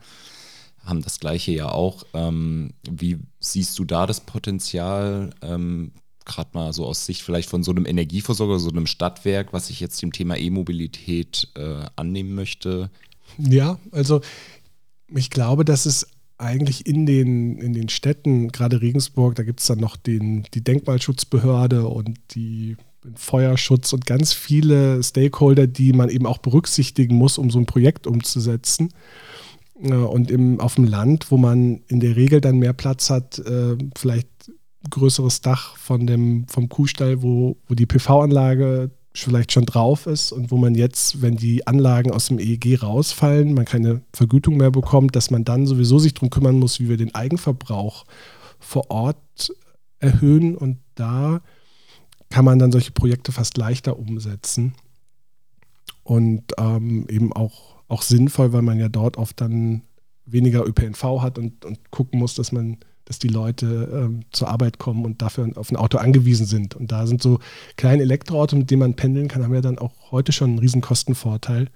haben 0.88 1.02
das 1.02 1.20
gleiche 1.20 1.52
ja 1.52 1.70
auch. 1.70 2.04
Ähm, 2.14 2.72
wie 2.88 3.18
siehst 3.40 3.78
du 3.78 3.84
da 3.84 4.06
das 4.06 4.20
Potenzial? 4.20 5.30
Ähm, 5.42 5.92
Gerade 6.24 6.50
mal 6.52 6.72
so 6.72 6.84
aus 6.84 7.06
Sicht 7.06 7.22
vielleicht 7.22 7.48
von 7.48 7.62
so 7.62 7.70
einem 7.70 7.86
Energieversorger, 7.86 8.58
so 8.58 8.68
einem 8.68 8.86
Stadtwerk, 8.86 9.52
was 9.52 9.68
sich 9.68 9.80
jetzt 9.80 10.02
dem 10.02 10.12
Thema 10.12 10.36
E-Mobilität 10.36 11.48
äh, 11.54 11.86
annehmen 11.96 12.34
möchte? 12.34 12.90
Ja, 13.38 13.78
also 13.92 14.20
ich 15.14 15.30
glaube, 15.30 15.64
dass 15.64 15.86
es 15.86 16.06
eigentlich 16.36 16.86
in 16.86 17.06
den, 17.06 17.58
in 17.58 17.72
den 17.72 17.88
Städten, 17.88 18.52
gerade 18.52 18.80
Regensburg, 18.80 19.34
da 19.34 19.42
gibt 19.42 19.60
es 19.60 19.66
dann 19.66 19.80
noch 19.80 19.96
den, 19.96 20.46
die 20.54 20.62
Denkmalschutzbehörde 20.62 21.86
und 21.86 22.18
die 22.32 22.76
Feuerschutz 23.14 23.92
und 23.92 24.06
ganz 24.06 24.32
viele 24.32 25.02
Stakeholder, 25.02 25.66
die 25.66 25.92
man 25.92 26.08
eben 26.08 26.26
auch 26.26 26.38
berücksichtigen 26.38 27.16
muss, 27.16 27.38
um 27.38 27.50
so 27.50 27.58
ein 27.58 27.66
Projekt 27.66 28.06
umzusetzen. 28.06 28.90
Und 29.80 30.30
im, 30.30 30.58
auf 30.58 30.74
dem 30.74 30.84
Land, 30.84 31.30
wo 31.30 31.36
man 31.36 31.82
in 31.86 32.00
der 32.00 32.16
Regel 32.16 32.40
dann 32.40 32.58
mehr 32.58 32.72
Platz 32.72 33.10
hat, 33.10 33.38
äh, 33.38 33.76
vielleicht 33.96 34.28
größeres 34.90 35.40
Dach 35.40 35.76
von 35.76 36.06
dem, 36.06 36.46
vom 36.48 36.68
Kuhstall, 36.68 37.22
wo, 37.22 37.56
wo 37.68 37.74
die 37.74 37.86
PV-Anlage 37.86 38.90
vielleicht 39.14 39.52
schon 39.52 39.66
drauf 39.66 40.06
ist 40.06 40.32
und 40.32 40.50
wo 40.50 40.56
man 40.56 40.74
jetzt, 40.74 41.22
wenn 41.22 41.36
die 41.36 41.66
Anlagen 41.66 42.10
aus 42.10 42.26
dem 42.26 42.38
EEG 42.38 42.82
rausfallen, 42.82 43.54
man 43.54 43.64
keine 43.64 44.02
Vergütung 44.12 44.56
mehr 44.56 44.70
bekommt, 44.70 45.16
dass 45.16 45.30
man 45.30 45.44
dann 45.44 45.66
sowieso 45.66 45.98
sich 45.98 46.14
darum 46.14 46.30
kümmern 46.30 46.58
muss, 46.58 46.80
wie 46.80 46.88
wir 46.88 46.96
den 46.96 47.14
Eigenverbrauch 47.14 48.04
vor 48.58 48.90
Ort 48.90 49.52
erhöhen. 49.98 50.56
Und 50.56 50.78
da 50.94 51.40
kann 52.30 52.44
man 52.44 52.58
dann 52.58 52.72
solche 52.72 52.92
Projekte 52.92 53.32
fast 53.32 53.56
leichter 53.56 53.98
umsetzen. 53.98 54.74
Und 56.04 56.52
ähm, 56.58 57.06
eben 57.08 57.32
auch 57.32 57.77
auch 57.88 58.02
sinnvoll, 58.02 58.52
weil 58.52 58.62
man 58.62 58.78
ja 58.78 58.88
dort 58.88 59.16
oft 59.16 59.40
dann 59.40 59.82
weniger 60.26 60.66
ÖPNV 60.66 61.02
hat 61.22 61.38
und, 61.38 61.64
und 61.64 61.90
gucken 61.90 62.18
muss, 62.18 62.34
dass 62.34 62.52
man, 62.52 62.76
dass 63.06 63.18
die 63.18 63.28
Leute 63.28 63.88
ähm, 63.92 64.20
zur 64.30 64.48
Arbeit 64.48 64.78
kommen 64.78 65.04
und 65.04 65.22
dafür 65.22 65.50
auf 65.56 65.70
ein 65.70 65.76
Auto 65.76 65.98
angewiesen 65.98 66.46
sind. 66.46 66.74
Und 66.74 66.92
da 66.92 67.06
sind 67.06 67.22
so 67.22 67.40
kleine 67.76 68.02
Elektroautos, 68.02 68.58
mit 68.58 68.70
denen 68.70 68.80
man 68.80 68.94
pendeln 68.94 69.28
kann, 69.28 69.42
haben 69.42 69.54
ja 69.54 69.62
dann 69.62 69.78
auch 69.78 70.10
heute 70.10 70.32
schon 70.32 70.50
einen 70.50 70.58
riesen 70.58 70.82
Kostenvorteil 70.82 71.68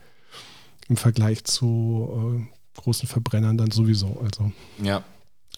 im 0.89 0.97
Vergleich 0.97 1.45
zu 1.45 2.39
äh, 2.41 2.81
großen 2.81 3.09
Verbrennern 3.09 3.57
dann 3.57 3.71
sowieso. 3.71 4.21
Also. 4.23 4.53
Ja, 4.83 5.03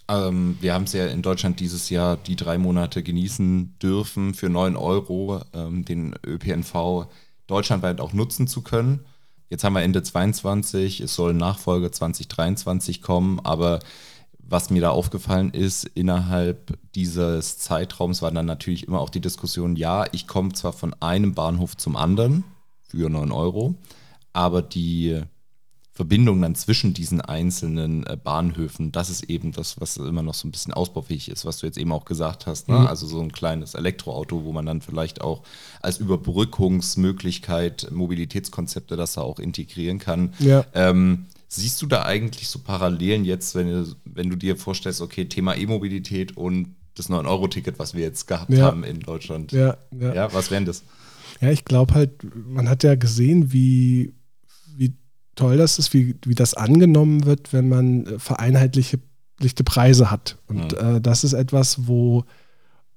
ähm, 0.08 0.56
wir 0.60 0.74
haben 0.74 0.84
es 0.84 0.92
ja 0.92 1.06
in 1.06 1.22
Deutschland 1.22 1.60
dieses 1.60 1.90
Jahr 1.90 2.16
die 2.16 2.36
drei 2.36 2.58
Monate 2.58 3.02
genießen 3.02 3.76
dürfen, 3.82 4.34
für 4.34 4.48
9 4.48 4.76
Euro 4.76 5.40
ähm, 5.52 5.84
den 5.84 6.14
ÖPNV 6.24 7.06
deutschlandweit 7.46 8.00
auch 8.00 8.12
nutzen 8.12 8.46
zu 8.46 8.62
können. 8.62 9.00
Jetzt 9.50 9.64
haben 9.64 9.74
wir 9.74 9.82
Ende 9.82 10.02
22, 10.02 11.00
es 11.00 11.14
soll 11.14 11.34
Nachfolge 11.34 11.90
2023 11.90 13.02
kommen, 13.02 13.40
aber 13.40 13.80
was 14.38 14.70
mir 14.70 14.80
da 14.80 14.90
aufgefallen 14.90 15.50
ist, 15.50 15.84
innerhalb 15.84 16.78
dieses 16.94 17.58
Zeitraums 17.58 18.22
war 18.22 18.30
dann 18.30 18.46
natürlich 18.46 18.86
immer 18.86 19.00
auch 19.00 19.10
die 19.10 19.20
Diskussion, 19.20 19.76
ja, 19.76 20.04
ich 20.12 20.26
komme 20.26 20.52
zwar 20.52 20.72
von 20.72 20.94
einem 21.00 21.34
Bahnhof 21.34 21.76
zum 21.76 21.96
anderen 21.96 22.44
für 22.82 23.08
9 23.08 23.32
Euro, 23.32 23.74
aber 24.32 24.62
die 24.62 25.22
Verbindung 25.94 26.42
dann 26.42 26.56
zwischen 26.56 26.92
diesen 26.92 27.20
einzelnen 27.20 28.04
äh, 28.04 28.16
Bahnhöfen, 28.22 28.90
das 28.90 29.10
ist 29.10 29.30
eben 29.30 29.52
das, 29.52 29.80
was 29.80 29.96
immer 29.96 30.22
noch 30.22 30.34
so 30.34 30.48
ein 30.48 30.50
bisschen 30.50 30.74
ausbaufähig 30.74 31.30
ist, 31.30 31.44
was 31.44 31.58
du 31.58 31.66
jetzt 31.66 31.78
eben 31.78 31.92
auch 31.92 32.04
gesagt 32.04 32.46
hast. 32.46 32.68
Ne? 32.68 32.80
Mhm. 32.80 32.86
Also 32.88 33.06
so 33.06 33.20
ein 33.20 33.30
kleines 33.30 33.74
Elektroauto, 33.74 34.42
wo 34.42 34.52
man 34.52 34.66
dann 34.66 34.80
vielleicht 34.80 35.20
auch 35.20 35.44
als 35.80 35.98
Überbrückungsmöglichkeit 35.98 37.92
Mobilitätskonzepte 37.92 38.96
das 38.96 39.12
da 39.12 39.20
auch 39.20 39.38
integrieren 39.38 40.00
kann. 40.00 40.34
Ja. 40.40 40.64
Ähm, 40.74 41.26
siehst 41.46 41.80
du 41.80 41.86
da 41.86 42.02
eigentlich 42.02 42.48
so 42.48 42.58
Parallelen 42.58 43.24
jetzt, 43.24 43.54
wenn 43.54 43.68
du, 43.68 43.94
wenn 44.04 44.30
du 44.30 44.36
dir 44.36 44.56
vorstellst, 44.56 45.00
okay, 45.00 45.26
Thema 45.26 45.54
E-Mobilität 45.54 46.36
und 46.36 46.74
das 46.96 47.08
9-Euro-Ticket, 47.08 47.78
was 47.78 47.94
wir 47.94 48.02
jetzt 48.02 48.26
gehabt 48.26 48.52
ja. 48.52 48.64
haben 48.64 48.82
in 48.82 48.98
Deutschland? 48.98 49.52
Ja, 49.52 49.76
ja. 49.96 50.12
ja 50.12 50.32
was 50.32 50.50
wären 50.50 50.64
das? 50.64 50.82
Ja, 51.40 51.50
ich 51.50 51.64
glaube 51.64 51.94
halt, 51.94 52.10
man 52.34 52.68
hat 52.68 52.82
ja 52.82 52.96
gesehen, 52.96 53.52
wie, 53.52 54.12
wie 54.23 54.23
toll 55.34 55.56
das 55.56 55.78
ist, 55.78 55.92
wie, 55.94 56.16
wie 56.24 56.34
das 56.34 56.54
angenommen 56.54 57.24
wird, 57.24 57.52
wenn 57.52 57.68
man 57.68 58.06
äh, 58.06 58.18
vereinheitlichte 58.18 58.98
Preise 59.64 60.10
hat. 60.10 60.38
Und 60.46 60.72
ja. 60.72 60.96
äh, 60.96 61.00
das 61.00 61.24
ist 61.24 61.32
etwas, 61.32 61.86
wo, 61.86 62.24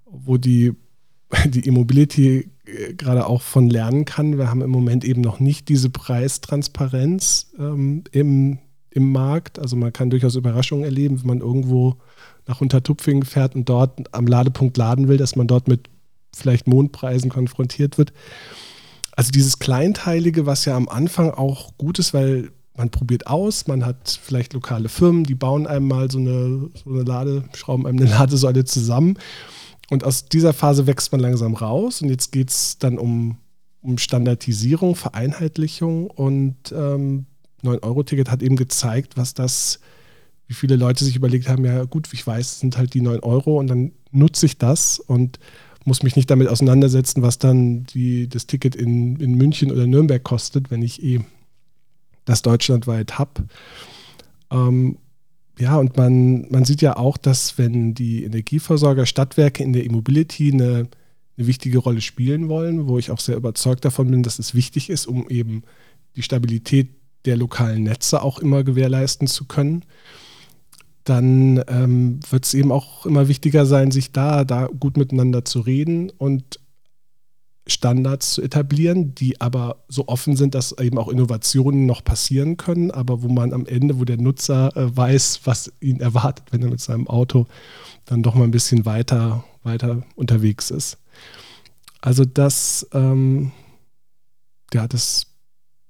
wo 0.05 0.37
die, 0.37 0.73
die 1.45 1.67
Immobility 1.67 2.49
äh, 2.65 2.93
gerade 2.93 3.27
auch 3.27 3.41
von 3.41 3.69
lernen 3.69 4.05
kann. 4.05 4.37
Wir 4.37 4.49
haben 4.49 4.61
im 4.61 4.71
Moment 4.71 5.05
eben 5.05 5.21
noch 5.21 5.39
nicht 5.39 5.69
diese 5.69 5.89
Preistransparenz 5.89 7.51
ähm, 7.59 8.03
im, 8.11 8.59
im 8.89 9.11
Markt. 9.11 9.59
Also 9.59 9.75
man 9.75 9.93
kann 9.93 10.09
durchaus 10.09 10.35
Überraschungen 10.35 10.85
erleben, 10.85 11.19
wenn 11.19 11.27
man 11.27 11.39
irgendwo 11.39 11.97
nach 12.47 12.61
Untertupfingen 12.61 13.23
fährt 13.23 13.55
und 13.55 13.67
dort 13.67 14.13
am 14.13 14.25
Ladepunkt 14.25 14.77
laden 14.77 15.07
will, 15.07 15.17
dass 15.17 15.35
man 15.35 15.47
dort 15.47 15.67
mit 15.67 15.89
vielleicht 16.33 16.67
Mondpreisen 16.67 17.29
konfrontiert 17.29 17.97
wird. 17.97 18.13
Also 19.17 19.31
dieses 19.31 19.57
Kleinteilige, 19.57 20.45
was 20.45 20.65
ja 20.65 20.77
am 20.77 20.87
Anfang 20.87 21.31
auch 21.31 21.75
gut 21.79 21.97
ist, 21.97 22.13
weil 22.13 22.51
man 22.77 22.91
probiert 22.91 23.25
aus, 23.25 23.65
man 23.65 23.83
hat 23.83 24.19
vielleicht 24.23 24.53
lokale 24.53 24.89
Firmen, 24.89 25.23
die 25.23 25.33
bauen 25.33 25.65
einem 25.65 25.87
mal 25.87 26.11
so 26.11 26.19
eine, 26.19 26.69
so 26.75 26.91
eine 26.91 27.01
Lade, 27.01 27.43
schrauben 27.55 27.87
einem 27.87 27.97
eine 27.97 28.11
Ladesäule 28.11 28.63
zusammen. 28.63 29.17
Und 29.89 30.03
aus 30.03 30.25
dieser 30.25 30.53
Phase 30.53 30.85
wächst 30.85 31.11
man 31.11 31.19
langsam 31.19 31.55
raus 31.55 32.03
und 32.03 32.09
jetzt 32.09 32.31
geht 32.31 32.51
es 32.51 32.77
dann 32.77 32.99
um, 32.99 33.37
um 33.81 33.97
Standardisierung, 33.97 34.95
Vereinheitlichung 34.95 36.11
und 36.11 36.55
ähm, 36.71 37.25
9-Euro-Ticket 37.63 38.29
hat 38.29 38.43
eben 38.43 38.55
gezeigt, 38.55 39.17
was 39.17 39.33
das, 39.33 39.79
wie 40.45 40.53
viele 40.53 40.75
Leute 40.75 41.03
sich 41.03 41.15
überlegt 41.15 41.49
haben, 41.49 41.65
ja 41.65 41.85
gut, 41.85 42.07
ich 42.13 42.27
weiß, 42.27 42.51
es 42.51 42.59
sind 42.59 42.77
halt 42.77 42.93
die 42.93 43.01
9 43.01 43.21
Euro 43.21 43.57
und 43.57 43.65
dann 43.65 43.93
nutze 44.11 44.45
ich 44.45 44.59
das 44.59 44.99
und 44.99 45.39
muss 45.87 46.03
mich 46.03 46.17
nicht 46.17 46.29
damit 46.29 46.49
auseinandersetzen, 46.49 47.21
was 47.21 47.39
dann 47.39 47.85
die, 47.85 48.27
das 48.27 48.45
Ticket 48.45 48.75
in, 48.75 49.15
in 49.21 49.35
München 49.35 49.71
oder 49.71 49.87
Nürnberg 49.87 50.21
kostet, 50.21 50.69
wenn 50.69 50.81
ich 50.81 51.01
eh 51.01 51.21
das 52.25 52.41
deutschlandweit 52.41 53.17
habe. 53.17 53.45
Ähm, 54.51 54.97
ja, 55.57 55.77
und 55.77 55.95
man, 55.95 56.45
man 56.51 56.65
sieht 56.65 56.81
ja 56.81 56.97
auch, 56.97 57.15
dass 57.17 57.57
wenn 57.57 57.93
die 57.93 58.25
Energieversorger 58.25 59.05
Stadtwerke 59.05 59.63
in 59.63 59.71
der 59.71 59.85
E-Mobility 59.85 60.51
eine, 60.51 60.89
eine 61.37 61.47
wichtige 61.47 61.77
Rolle 61.77 62.01
spielen 62.01 62.49
wollen, 62.49 62.87
wo 62.87 62.99
ich 62.99 63.09
auch 63.09 63.19
sehr 63.21 63.37
überzeugt 63.37 63.85
davon 63.85 64.11
bin, 64.11 64.23
dass 64.23 64.39
es 64.39 64.53
wichtig 64.53 64.89
ist, 64.89 65.07
um 65.07 65.29
eben 65.29 65.63
die 66.17 66.21
Stabilität 66.21 66.89
der 67.25 67.37
lokalen 67.37 67.83
Netze 67.83 68.21
auch 68.21 68.39
immer 68.39 68.65
gewährleisten 68.65 69.27
zu 69.27 69.45
können, 69.45 69.83
dann 71.07 71.63
ähm, 71.67 72.19
wird 72.29 72.45
es 72.45 72.53
eben 72.53 72.71
auch 72.71 73.05
immer 73.05 73.27
wichtiger 73.27 73.65
sein, 73.65 73.91
sich 73.91 74.11
da, 74.11 74.43
da 74.43 74.67
gut 74.67 74.97
miteinander 74.97 75.45
zu 75.45 75.61
reden 75.61 76.09
und 76.09 76.59
Standards 77.65 78.33
zu 78.33 78.41
etablieren, 78.41 79.13
die 79.13 79.39
aber 79.41 79.83
so 79.87 80.07
offen 80.07 80.35
sind, 80.35 80.55
dass 80.55 80.77
eben 80.77 80.97
auch 80.97 81.09
Innovationen 81.09 81.85
noch 81.85 82.03
passieren 82.03 82.57
können, 82.57 82.91
aber 82.91 83.21
wo 83.21 83.29
man 83.29 83.53
am 83.53 83.65
Ende, 83.65 83.99
wo 83.99 84.05
der 84.05 84.17
Nutzer 84.17 84.75
äh, 84.75 84.95
weiß, 84.95 85.41
was 85.45 85.71
ihn 85.79 85.99
erwartet, 85.99 86.47
wenn 86.51 86.61
er 86.61 86.69
mit 86.69 86.81
seinem 86.81 87.07
Auto 87.07 87.47
dann 88.05 88.23
doch 88.23 88.35
mal 88.35 88.45
ein 88.45 88.51
bisschen 88.51 88.85
weiter, 88.85 89.43
weiter 89.63 90.03
unterwegs 90.15 90.71
ist. 90.71 90.97
Also 92.01 92.25
das, 92.25 92.87
ähm, 92.93 93.51
ja, 94.73 94.87
das 94.87 95.27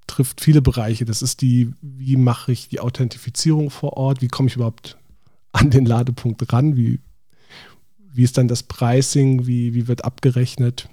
trifft 0.06 0.40
viele 0.40 0.62
Bereiche. 0.62 1.04
Das 1.04 1.22
ist 1.22 1.42
die, 1.42 1.72
wie 1.80 2.16
mache 2.16 2.50
ich 2.52 2.68
die 2.68 2.80
Authentifizierung 2.80 3.70
vor 3.70 3.96
Ort, 3.96 4.20
wie 4.20 4.28
komme 4.28 4.48
ich 4.48 4.56
überhaupt 4.56 4.97
an 5.58 5.70
den 5.70 5.86
Ladepunkt 5.86 6.52
ran, 6.52 6.76
wie, 6.76 7.00
wie 8.12 8.22
ist 8.22 8.38
dann 8.38 8.48
das 8.48 8.62
Pricing, 8.62 9.46
wie, 9.46 9.74
wie 9.74 9.88
wird 9.88 10.04
abgerechnet 10.04 10.88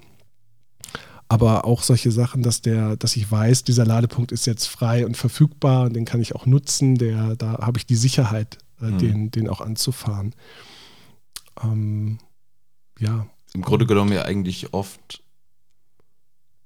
aber 1.28 1.66
auch 1.66 1.82
solche 1.82 2.12
Sachen, 2.12 2.44
dass 2.44 2.62
der, 2.62 2.98
dass 2.98 3.16
ich 3.16 3.30
weiß, 3.30 3.64
dieser 3.64 3.86
Ladepunkt 3.86 4.32
ist 4.32 4.46
jetzt 4.46 4.68
frei 4.68 5.06
und 5.06 5.18
verfügbar 5.18 5.86
und 5.86 5.94
den 5.94 6.06
kann 6.06 6.22
ich 6.22 6.36
auch 6.36 6.46
nutzen, 6.46 6.96
der, 6.96 7.36
da 7.36 7.58
habe 7.60 7.80
ich 7.80 7.86
die 7.86 7.96
Sicherheit, 7.96 8.60
äh, 8.80 8.86
mhm. 8.86 8.98
den, 9.00 9.32
den 9.32 9.50
auch 9.50 9.62
anzufahren. 9.62 10.36
Ähm, 11.64 12.20
ja. 13.00 13.28
Im 13.54 13.62
Grunde 13.62 13.88
genommen 13.88 14.12
ja 14.12 14.24
eigentlich 14.24 14.74
oft 14.74 15.24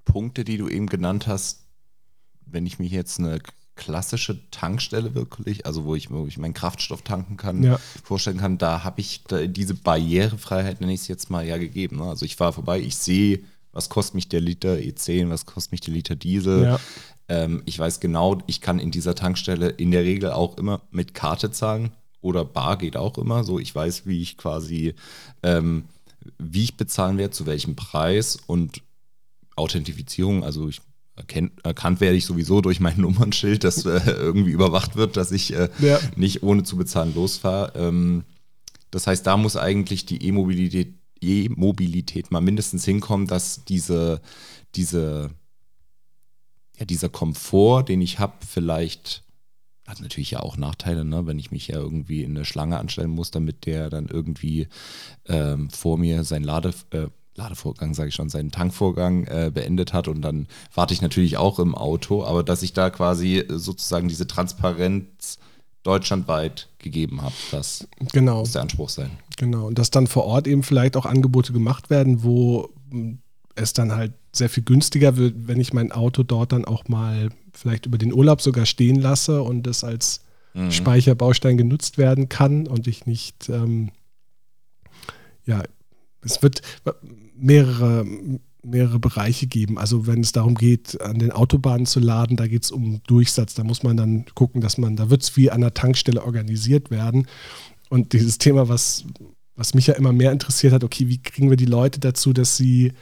Punkte, 0.03 0.43
die 0.43 0.57
du 0.57 0.67
eben 0.67 0.87
genannt 0.87 1.27
hast, 1.27 1.65
wenn 2.45 2.65
ich 2.65 2.79
mir 2.79 2.87
jetzt 2.87 3.19
eine 3.19 3.39
klassische 3.79 4.37
Tankstelle 4.51 5.15
wirklich, 5.15 5.65
also 5.65 5.85
wo 5.85 5.95
ich, 5.95 6.11
wo 6.11 6.27
ich 6.27 6.37
meinen 6.37 6.53
Kraftstoff 6.53 7.01
tanken 7.01 7.37
kann, 7.37 7.63
ja. 7.63 7.79
vorstellen 8.03 8.37
kann, 8.37 8.57
da 8.57 8.83
habe 8.83 8.99
ich 8.99 9.23
da 9.23 9.47
diese 9.47 9.73
Barrierefreiheit, 9.73 10.81
nenne 10.81 10.93
ich 10.93 11.01
es 11.01 11.07
jetzt 11.07 11.29
mal, 11.29 11.47
ja 11.47 11.57
gegeben. 11.57 11.97
Ne? 11.97 12.03
Also 12.03 12.25
ich 12.25 12.35
fahre 12.35 12.53
vorbei, 12.53 12.79
ich 12.79 12.97
sehe 12.97 13.39
was 13.71 13.89
kostet 13.89 14.15
mich 14.15 14.29
der 14.29 14.41
Liter 14.41 14.73
E10, 14.73 15.29
was 15.29 15.45
kostet 15.45 15.71
mich 15.71 15.81
der 15.81 15.93
Liter 15.93 16.15
Diesel. 16.15 16.63
Ja. 16.63 16.79
Ähm, 17.27 17.61
ich 17.65 17.77
weiß 17.77 17.99
genau, 17.99 18.39
ich 18.47 18.61
kann 18.61 18.79
in 18.79 18.91
dieser 18.91 19.15
Tankstelle 19.15 19.69
in 19.69 19.91
der 19.91 20.03
Regel 20.03 20.31
auch 20.31 20.57
immer 20.57 20.81
mit 20.91 21.13
Karte 21.13 21.51
zahlen 21.51 21.91
oder 22.21 22.43
Bar 22.45 22.77
geht 22.77 22.97
auch 22.97 23.17
immer. 23.17 23.43
So, 23.43 23.59
ich 23.59 23.73
weiß, 23.73 24.05
wie 24.05 24.21
ich 24.21 24.37
quasi, 24.37 24.95
ähm, 25.43 25.85
wie 26.37 26.63
ich 26.63 26.77
bezahlen 26.77 27.17
werde, 27.17 27.31
zu 27.31 27.45
welchem 27.45 27.75
Preis 27.75 28.37
und 28.47 28.81
Authentifizierung, 29.55 30.43
also 30.43 30.67
ich 30.67 30.81
erkennt, 31.19 31.51
erkannt 31.63 32.01
werde 32.01 32.17
ich 32.17 32.25
sowieso 32.25 32.61
durch 32.61 32.79
mein 32.79 32.99
Nummernschild, 33.01 33.63
das 33.63 33.85
äh, 33.85 33.99
irgendwie 34.07 34.51
überwacht 34.51 34.95
wird, 34.95 35.17
dass 35.17 35.31
ich 35.31 35.53
äh, 35.53 35.69
ja. 35.79 35.99
nicht 36.15 36.43
ohne 36.43 36.63
zu 36.63 36.77
bezahlen 36.77 37.13
losfahre. 37.13 37.73
Ähm, 37.75 38.23
das 38.91 39.05
heißt, 39.05 39.27
da 39.27 39.37
muss 39.37 39.55
eigentlich 39.55 40.05
die 40.05 40.25
E-Mobilität 40.25 40.95
E-Mobilität 41.21 42.31
mal 42.31 42.41
mindestens 42.41 42.85
hinkommen, 42.85 43.27
dass 43.27 43.65
diese, 43.65 44.21
diese, 44.75 45.31
ja, 46.77 46.85
dieser 46.85 47.09
Komfort, 47.09 47.83
den 47.83 48.01
ich 48.01 48.19
habe, 48.19 48.33
vielleicht 48.47 49.23
hat 49.85 50.01
natürlich 50.01 50.31
ja 50.31 50.39
auch 50.39 50.55
Nachteile, 50.55 51.03
ne? 51.03 51.25
wenn 51.25 51.39
ich 51.39 51.51
mich 51.51 51.67
ja 51.67 51.75
irgendwie 51.75 52.23
in 52.23 52.35
eine 52.35 52.45
Schlange 52.45 52.77
anstellen 52.77 53.09
muss, 53.09 53.31
damit 53.31 53.65
der 53.65 53.89
dann 53.89 54.07
irgendwie 54.07 54.67
ähm, 55.25 55.69
vor 55.71 55.97
mir 55.97 56.23
sein 56.23 56.43
Lade, 56.43 56.73
äh, 56.91 57.07
Ladevorgang, 57.35 57.93
sage 57.93 58.09
ich 58.09 58.15
schon, 58.15 58.29
seinen 58.29 58.51
Tankvorgang 58.51 59.25
äh, 59.25 59.51
beendet 59.53 59.93
hat 59.93 60.07
und 60.07 60.21
dann 60.21 60.47
warte 60.73 60.93
ich 60.93 61.01
natürlich 61.01 61.37
auch 61.37 61.59
im 61.59 61.75
Auto, 61.75 62.23
aber 62.23 62.43
dass 62.43 62.63
ich 62.63 62.73
da 62.73 62.89
quasi 62.89 63.45
sozusagen 63.47 64.07
diese 64.07 64.27
Transparenz 64.27 65.39
deutschlandweit 65.83 66.67
gegeben 66.79 67.21
habe. 67.21 67.33
Das 67.51 67.87
genau. 68.11 68.39
muss 68.39 68.51
der 68.51 68.63
Anspruch 68.63 68.89
sein. 68.89 69.11
Genau. 69.37 69.67
Und 69.67 69.79
dass 69.79 69.91
dann 69.91 70.07
vor 70.07 70.25
Ort 70.25 70.47
eben 70.47 70.63
vielleicht 70.63 70.97
auch 70.97 71.05
Angebote 71.05 71.53
gemacht 71.53 71.89
werden, 71.89 72.23
wo 72.23 72.69
hm, 72.91 73.19
es 73.55 73.73
dann 73.73 73.93
halt 73.93 74.13
sehr 74.31 74.49
viel 74.49 74.63
günstiger 74.63 75.17
wird, 75.17 75.47
wenn 75.47 75.59
ich 75.59 75.73
mein 75.73 75.91
Auto 75.91 76.23
dort 76.23 76.51
dann 76.51 76.65
auch 76.65 76.87
mal 76.87 77.29
vielleicht 77.53 77.85
über 77.85 77.97
den 77.97 78.13
Urlaub 78.13 78.41
sogar 78.41 78.65
stehen 78.65 78.95
lasse 78.95 79.41
und 79.41 79.65
es 79.67 79.83
als 79.83 80.21
mhm. 80.53 80.71
Speicherbaustein 80.71 81.57
genutzt 81.57 81.97
werden 81.97 82.29
kann 82.29 82.67
und 82.67 82.87
ich 82.87 83.05
nicht, 83.05 83.49
ähm, 83.49 83.91
ja, 85.45 85.63
es 86.21 86.41
wird 86.41 86.61
mehrere 87.35 88.05
mehrere 88.63 88.99
Bereiche 88.99 89.47
geben. 89.47 89.77
Also 89.77 90.07
wenn 90.07 90.21
es 90.21 90.31
darum 90.31 90.55
geht, 90.55 90.99
an 91.01 91.19
den 91.19 91.31
Autobahnen 91.31 91.85
zu 91.85 91.99
laden, 91.99 92.35
da 92.35 92.47
geht 92.47 92.63
es 92.63 92.71
um 92.71 93.01
Durchsatz. 93.07 93.53
Da 93.53 93.63
muss 93.63 93.83
man 93.83 93.97
dann 93.97 94.25
gucken, 94.35 94.61
dass 94.61 94.77
man, 94.77 94.95
da 94.95 95.09
wird 95.09 95.23
es 95.23 95.37
wie 95.37 95.49
an 95.51 95.61
der 95.61 95.73
Tankstelle 95.73 96.23
organisiert 96.23 96.91
werden. 96.91 97.27
Und 97.89 98.13
dieses 98.13 98.37
Thema, 98.37 98.67
was, 98.67 99.05
was 99.55 99.73
mich 99.73 99.87
ja 99.87 99.93
immer 99.95 100.13
mehr 100.13 100.31
interessiert 100.31 100.73
hat, 100.73 100.83
okay, 100.83 101.07
wie 101.07 101.21
kriegen 101.21 101.49
wir 101.49 101.57
die 101.57 101.65
Leute 101.65 101.99
dazu, 101.99 102.33
dass 102.33 102.57
sie 102.57 102.93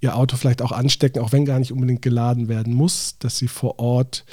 ihr 0.00 0.16
Auto 0.16 0.36
vielleicht 0.36 0.62
auch 0.62 0.72
anstecken, 0.72 1.20
auch 1.20 1.32
wenn 1.32 1.44
gar 1.44 1.58
nicht 1.58 1.72
unbedingt 1.72 2.02
geladen 2.02 2.48
werden 2.48 2.72
muss, 2.72 3.18
dass 3.18 3.36
sie 3.36 3.48
vor 3.48 3.78
Ort 3.78 4.24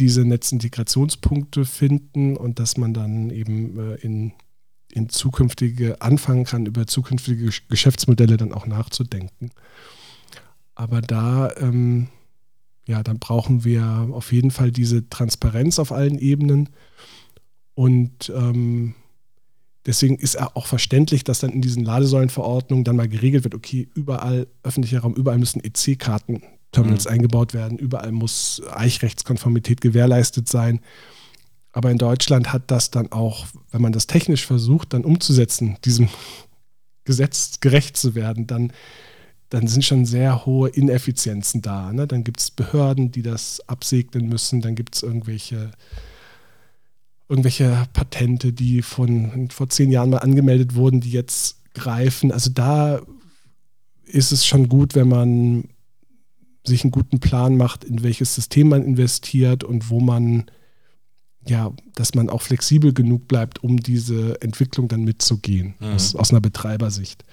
diese 0.00 0.24
Netzintegrationspunkte 0.24 1.64
finden 1.64 2.36
und 2.36 2.58
dass 2.58 2.76
man 2.76 2.92
dann 2.92 3.30
eben 3.30 3.78
äh, 3.78 3.94
in 3.96 4.32
in 4.94 5.08
zukünftige 5.08 6.00
anfangen 6.00 6.44
kann, 6.44 6.66
über 6.66 6.86
zukünftige 6.86 7.50
Geschäftsmodelle 7.68 8.36
dann 8.36 8.52
auch 8.52 8.66
nachzudenken. 8.66 9.50
Aber 10.74 11.00
da, 11.00 11.52
ähm, 11.56 12.08
ja, 12.86 13.02
dann 13.02 13.18
brauchen 13.18 13.64
wir 13.64 14.08
auf 14.12 14.32
jeden 14.32 14.50
Fall 14.50 14.70
diese 14.70 15.08
Transparenz 15.08 15.78
auf 15.78 15.92
allen 15.92 16.18
Ebenen. 16.18 16.68
Und 17.74 18.32
ähm, 18.34 18.94
deswegen 19.86 20.16
ist 20.16 20.40
auch 20.40 20.66
verständlich, 20.66 21.24
dass 21.24 21.40
dann 21.40 21.50
in 21.50 21.62
diesen 21.62 21.84
Ladesäulenverordnungen 21.84 22.84
dann 22.84 22.96
mal 22.96 23.08
geregelt 23.08 23.44
wird, 23.44 23.54
okay, 23.54 23.88
überall 23.94 24.46
öffentlicher 24.62 25.00
Raum, 25.00 25.14
überall 25.14 25.38
müssen 25.38 25.62
EC-Karten-Terminals 25.62 27.06
mhm. 27.06 27.10
eingebaut 27.10 27.54
werden, 27.54 27.78
überall 27.78 28.12
muss 28.12 28.62
Eichrechtskonformität 28.70 29.80
gewährleistet 29.80 30.48
sein. 30.48 30.80
Aber 31.74 31.90
in 31.90 31.98
Deutschland 31.98 32.52
hat 32.52 32.70
das 32.70 32.92
dann 32.92 33.10
auch, 33.10 33.46
wenn 33.72 33.82
man 33.82 33.92
das 33.92 34.06
technisch 34.06 34.46
versucht, 34.46 34.92
dann 34.92 35.04
umzusetzen, 35.04 35.76
diesem 35.84 36.08
Gesetz 37.02 37.58
gerecht 37.58 37.96
zu 37.96 38.14
werden, 38.14 38.46
dann, 38.46 38.72
dann 39.48 39.66
sind 39.66 39.84
schon 39.84 40.06
sehr 40.06 40.46
hohe 40.46 40.68
Ineffizienzen 40.68 41.62
da. 41.62 41.92
Ne? 41.92 42.06
Dann 42.06 42.22
gibt 42.22 42.38
es 42.38 42.52
Behörden, 42.52 43.10
die 43.10 43.22
das 43.22 43.60
absegnen 43.68 44.28
müssen, 44.28 44.60
dann 44.60 44.76
gibt 44.76 44.94
es 44.94 45.02
irgendwelche, 45.02 45.72
irgendwelche 47.28 47.88
Patente, 47.92 48.52
die 48.52 48.80
von 48.80 49.50
vor 49.50 49.68
zehn 49.68 49.90
Jahren 49.90 50.10
mal 50.10 50.18
angemeldet 50.18 50.76
wurden, 50.76 51.00
die 51.00 51.10
jetzt 51.10 51.56
greifen. 51.74 52.30
Also 52.30 52.50
da 52.50 53.02
ist 54.06 54.30
es 54.30 54.46
schon 54.46 54.68
gut, 54.68 54.94
wenn 54.94 55.08
man 55.08 55.64
sich 56.64 56.84
einen 56.84 56.92
guten 56.92 57.18
Plan 57.18 57.56
macht, 57.56 57.82
in 57.82 58.04
welches 58.04 58.32
System 58.32 58.68
man 58.68 58.84
investiert 58.84 59.64
und 59.64 59.90
wo 59.90 59.98
man 59.98 60.44
ja, 61.46 61.72
dass 61.94 62.14
man 62.14 62.30
auch 62.30 62.42
flexibel 62.42 62.92
genug 62.92 63.28
bleibt, 63.28 63.62
um 63.62 63.78
diese 63.78 64.40
Entwicklung 64.40 64.88
dann 64.88 65.04
mitzugehen, 65.04 65.74
mhm. 65.80 65.94
aus, 65.94 66.14
aus 66.14 66.30
einer 66.30 66.40
Betreibersicht. 66.40 67.24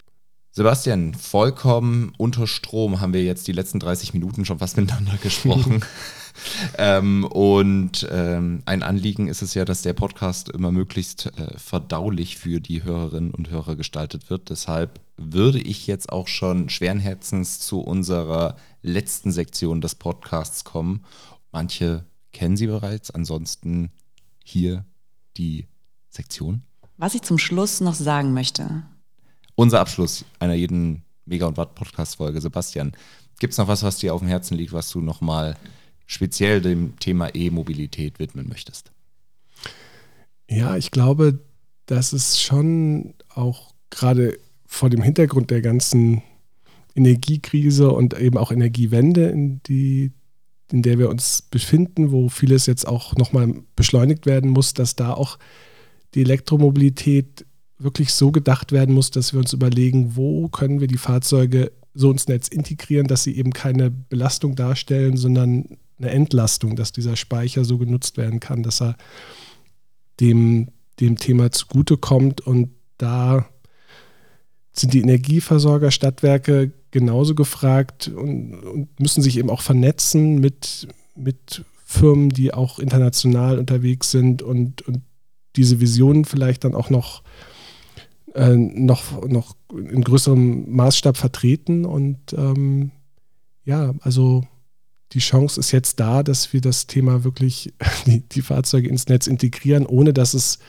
Sebastian, 0.54 1.14
vollkommen 1.14 2.12
unter 2.18 2.46
Strom 2.46 3.00
haben 3.00 3.14
wir 3.14 3.24
jetzt 3.24 3.48
die 3.48 3.54
letzten 3.54 3.80
30 3.80 4.14
Minuten 4.14 4.44
schon 4.44 4.60
fast 4.60 4.76
miteinander 4.78 5.18
gesprochen. 5.22 5.80
ähm, 6.78 7.24
und 7.24 8.06
ähm, 8.12 8.62
ein 8.66 8.84
Anliegen 8.84 9.30
ist 9.30 9.42
es 9.42 9.54
ja, 9.54 9.64
dass 9.64 9.82
der 9.82 9.94
Podcast 9.94 10.50
immer 10.50 10.74
möglichst 10.74 11.28
äh, 11.38 11.58
verdaulich 11.58 12.38
für 12.38 12.60
die 12.60 12.84
Hörerinnen 12.84 13.32
und 13.32 13.50
Hörer 13.50 13.78
gestaltet 13.78 14.30
wird. 14.30 14.50
Deshalb 14.50 15.00
würde 15.16 15.60
ich 15.60 15.88
jetzt 15.88 16.12
auch 16.12 16.28
schon 16.28 16.70
schweren 16.70 17.00
Herzens 17.00 17.60
zu 17.60 17.80
unserer 17.80 18.58
letzten 18.82 19.32
Sektion 19.32 19.80
des 19.80 19.96
Podcasts 19.96 20.66
kommen. 20.66 21.06
Manche 21.54 22.04
kennen 22.34 22.58
sie 22.58 22.68
bereits, 22.68 23.10
ansonsten 23.12 23.92
hier 24.44 24.86
die 25.38 25.68
Sektion. 26.10 26.64
Was 26.98 27.16
ich 27.16 27.22
zum 27.22 27.38
Schluss 27.38 27.82
noch 27.82 27.96
sagen 27.96 28.34
möchte. 28.34 28.84
Unser 29.56 29.80
Abschluss 29.80 30.26
einer 30.40 30.54
jeden 30.54 31.04
Mega 31.26 31.46
und 31.46 31.58
Watt 31.58 31.76
Podcast 31.76 32.18
Folge. 32.18 32.42
Sebastian, 32.42 32.94
gibt 33.40 33.54
es 33.54 33.58
noch 33.58 33.68
was, 33.68 33.84
was 33.84 33.98
dir 33.98 34.14
auf 34.14 34.22
dem 34.22 34.28
Herzen 34.28 34.56
liegt, 34.56 34.74
was 34.74 34.90
du 34.90 35.02
nochmal 35.02 35.58
speziell 36.06 36.62
dem 36.62 36.98
Thema 37.00 37.34
E-Mobilität 37.34 38.20
widmen 38.20 38.48
möchtest? 38.50 38.92
Ja, 40.50 40.76
ich 40.76 40.92
glaube, 40.92 41.40
dass 41.86 42.14
es 42.14 42.42
schon 42.42 43.14
auch 43.30 43.74
gerade 43.90 44.38
vor 44.66 44.90
dem 44.90 45.02
Hintergrund 45.02 45.52
der 45.52 45.62
ganzen 45.62 46.22
Energiekrise 46.96 47.92
und 47.92 48.18
eben 48.20 48.38
auch 48.38 48.52
Energiewende, 48.52 49.30
in, 49.30 49.62
die, 49.64 50.12
in 50.72 50.82
der 50.82 51.00
wir 51.00 51.10
uns 51.10 51.42
befinden, 51.42 52.12
wo 52.12 52.30
vieles 52.30 52.66
jetzt 52.66 52.88
auch 52.88 53.16
nochmal 53.16 53.54
beschleunigt 53.76 54.26
werden 54.26 54.50
muss, 54.50 54.74
dass 54.74 54.96
da 54.96 55.14
auch 55.14 55.38
die 56.14 56.22
Elektromobilität 56.22 57.46
wirklich 57.78 58.14
so 58.14 58.32
gedacht 58.32 58.72
werden 58.72 58.94
muss, 58.94 59.12
dass 59.12 59.34
wir 59.34 59.40
uns 59.40 59.54
überlegen, 59.54 60.16
wo 60.16 60.50
können 60.50 60.80
wir 60.80 60.88
die 60.88 60.98
Fahrzeuge 60.98 61.72
so 61.94 62.12
ins 62.12 62.28
Netz 62.28 62.48
integrieren, 62.48 63.08
dass 63.08 63.24
sie 63.24 63.36
eben 63.36 63.52
keine 63.52 63.90
Belastung 63.90 64.56
darstellen, 64.56 65.18
sondern 65.18 65.78
eine 65.98 66.12
Entlastung, 66.12 66.76
dass 66.76 66.92
dieser 66.92 67.16
Speicher 67.16 67.66
so 67.66 67.78
genutzt 67.78 68.18
werden 68.18 68.40
kann, 68.40 68.64
dass 68.64 68.82
er 68.82 68.96
dem, 70.20 70.70
dem 71.00 71.18
Thema 71.18 71.52
zugutekommt. 71.52 72.42
Und 72.42 72.70
da 72.98 73.48
sind 74.72 74.94
die 74.94 75.02
Energieversorger, 75.02 75.92
Stadtwerke 75.92 76.72
genauso 76.92 77.36
gefragt 77.36 78.10
und, 78.10 78.54
und 78.56 79.00
müssen 79.00 79.22
sich 79.22 79.38
eben 79.38 79.50
auch 79.50 79.62
vernetzen 79.62 80.40
mit, 80.40 80.88
mit 81.16 81.64
Firmen, 81.86 82.30
die 82.30 82.54
auch 82.54 82.80
international 82.80 83.60
unterwegs 83.60 84.12
sind 84.12 84.42
und, 84.42 84.82
und 84.84 85.02
diese 85.56 85.80
Visionen 85.80 86.26
vielleicht 86.26 86.64
dann 86.64 86.76
auch 86.76 86.90
noch, 86.90 87.24
äh, 88.34 88.56
noch, 88.56 89.28
noch 89.28 89.56
in 89.72 90.04
größerem 90.04 90.72
Maßstab 90.74 91.18
vertreten. 91.18 91.86
Und 91.86 92.18
ähm, 92.34 92.92
ja, 93.66 93.94
also 94.02 94.46
die 95.12 95.20
Chance 95.20 95.60
ist 95.60 95.72
jetzt 95.72 96.00
da, 96.00 96.24
dass 96.24 96.54
wir 96.54 96.62
das 96.62 96.88
Thema 96.88 97.24
wirklich, 97.24 97.74
die, 98.06 98.22
die 98.22 98.42
Fahrzeuge 98.42 98.88
ins 98.88 99.08
Netz 99.08 99.28
integrieren, 99.28 99.86
ohne 99.86 100.14
dass 100.14 100.34
es 100.34 100.60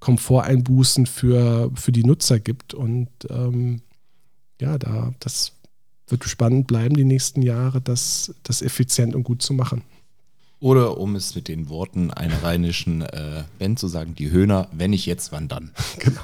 Komforteinbußen 0.00 1.06
für, 1.06 1.70
für 1.74 1.92
die 1.92 2.04
Nutzer 2.04 2.40
gibt. 2.40 2.74
Und 2.74 3.08
ähm, 3.30 3.82
ja, 4.60 4.78
da, 4.78 5.14
das 5.20 5.52
wird 6.08 6.24
spannend 6.24 6.66
bleiben 6.66 6.94
die 6.94 7.04
nächsten 7.04 7.42
Jahre, 7.42 7.80
das, 7.80 8.34
das 8.42 8.62
effizient 8.62 9.14
und 9.14 9.24
gut 9.24 9.42
zu 9.42 9.54
machen. 9.54 9.82
Oder 10.60 10.98
um 10.98 11.16
es 11.16 11.34
mit 11.34 11.48
den 11.48 11.68
Worten 11.68 12.10
einer 12.10 12.42
rheinischen 12.42 13.02
äh, 13.02 13.44
Band 13.58 13.78
zu 13.78 13.88
sagen, 13.88 14.14
die 14.14 14.30
Höhner, 14.30 14.68
wenn 14.72 14.90
nicht 14.90 15.06
jetzt, 15.06 15.32
wann 15.32 15.48
dann? 15.48 15.70
Genau. 15.98 16.20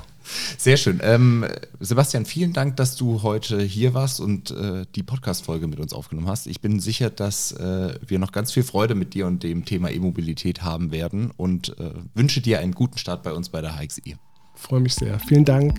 Sehr 0.56 0.76
schön. 0.76 1.00
Ähm, 1.02 1.44
Sebastian, 1.80 2.24
vielen 2.24 2.52
Dank, 2.52 2.76
dass 2.76 2.96
du 2.96 3.22
heute 3.22 3.60
hier 3.60 3.92
warst 3.92 4.20
und 4.20 4.50
äh, 4.52 4.86
die 4.94 5.02
Podcast-Folge 5.02 5.66
mit 5.66 5.80
uns 5.80 5.92
aufgenommen 5.92 6.28
hast. 6.28 6.46
Ich 6.46 6.60
bin 6.60 6.80
sicher, 6.80 7.10
dass 7.10 7.52
äh, 7.52 7.94
wir 8.06 8.18
noch 8.18 8.32
ganz 8.32 8.52
viel 8.52 8.62
Freude 8.62 8.94
mit 8.94 9.14
dir 9.14 9.26
und 9.26 9.42
dem 9.42 9.64
Thema 9.64 9.90
E-Mobilität 9.90 10.62
haben 10.62 10.92
werden 10.92 11.32
und 11.36 11.76
äh, 11.78 11.90
wünsche 12.14 12.40
dir 12.40 12.60
einen 12.60 12.72
guten 12.72 12.98
Start 12.98 13.22
bei 13.24 13.32
uns 13.32 13.48
bei 13.48 13.60
der 13.60 13.76
HXI. 13.76 14.16
Freue 14.54 14.80
mich 14.80 14.94
sehr. 14.94 15.18
Vielen 15.18 15.44
Dank. 15.44 15.78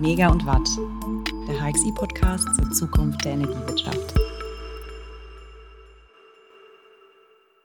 Mega 0.00 0.28
und 0.30 0.46
Watt, 0.46 0.68
der 1.50 1.60
HXI-Podcast 1.60 2.46
zur 2.54 2.70
Zukunft 2.70 3.24
der 3.24 3.32
Energiewirtschaft. 3.32 4.29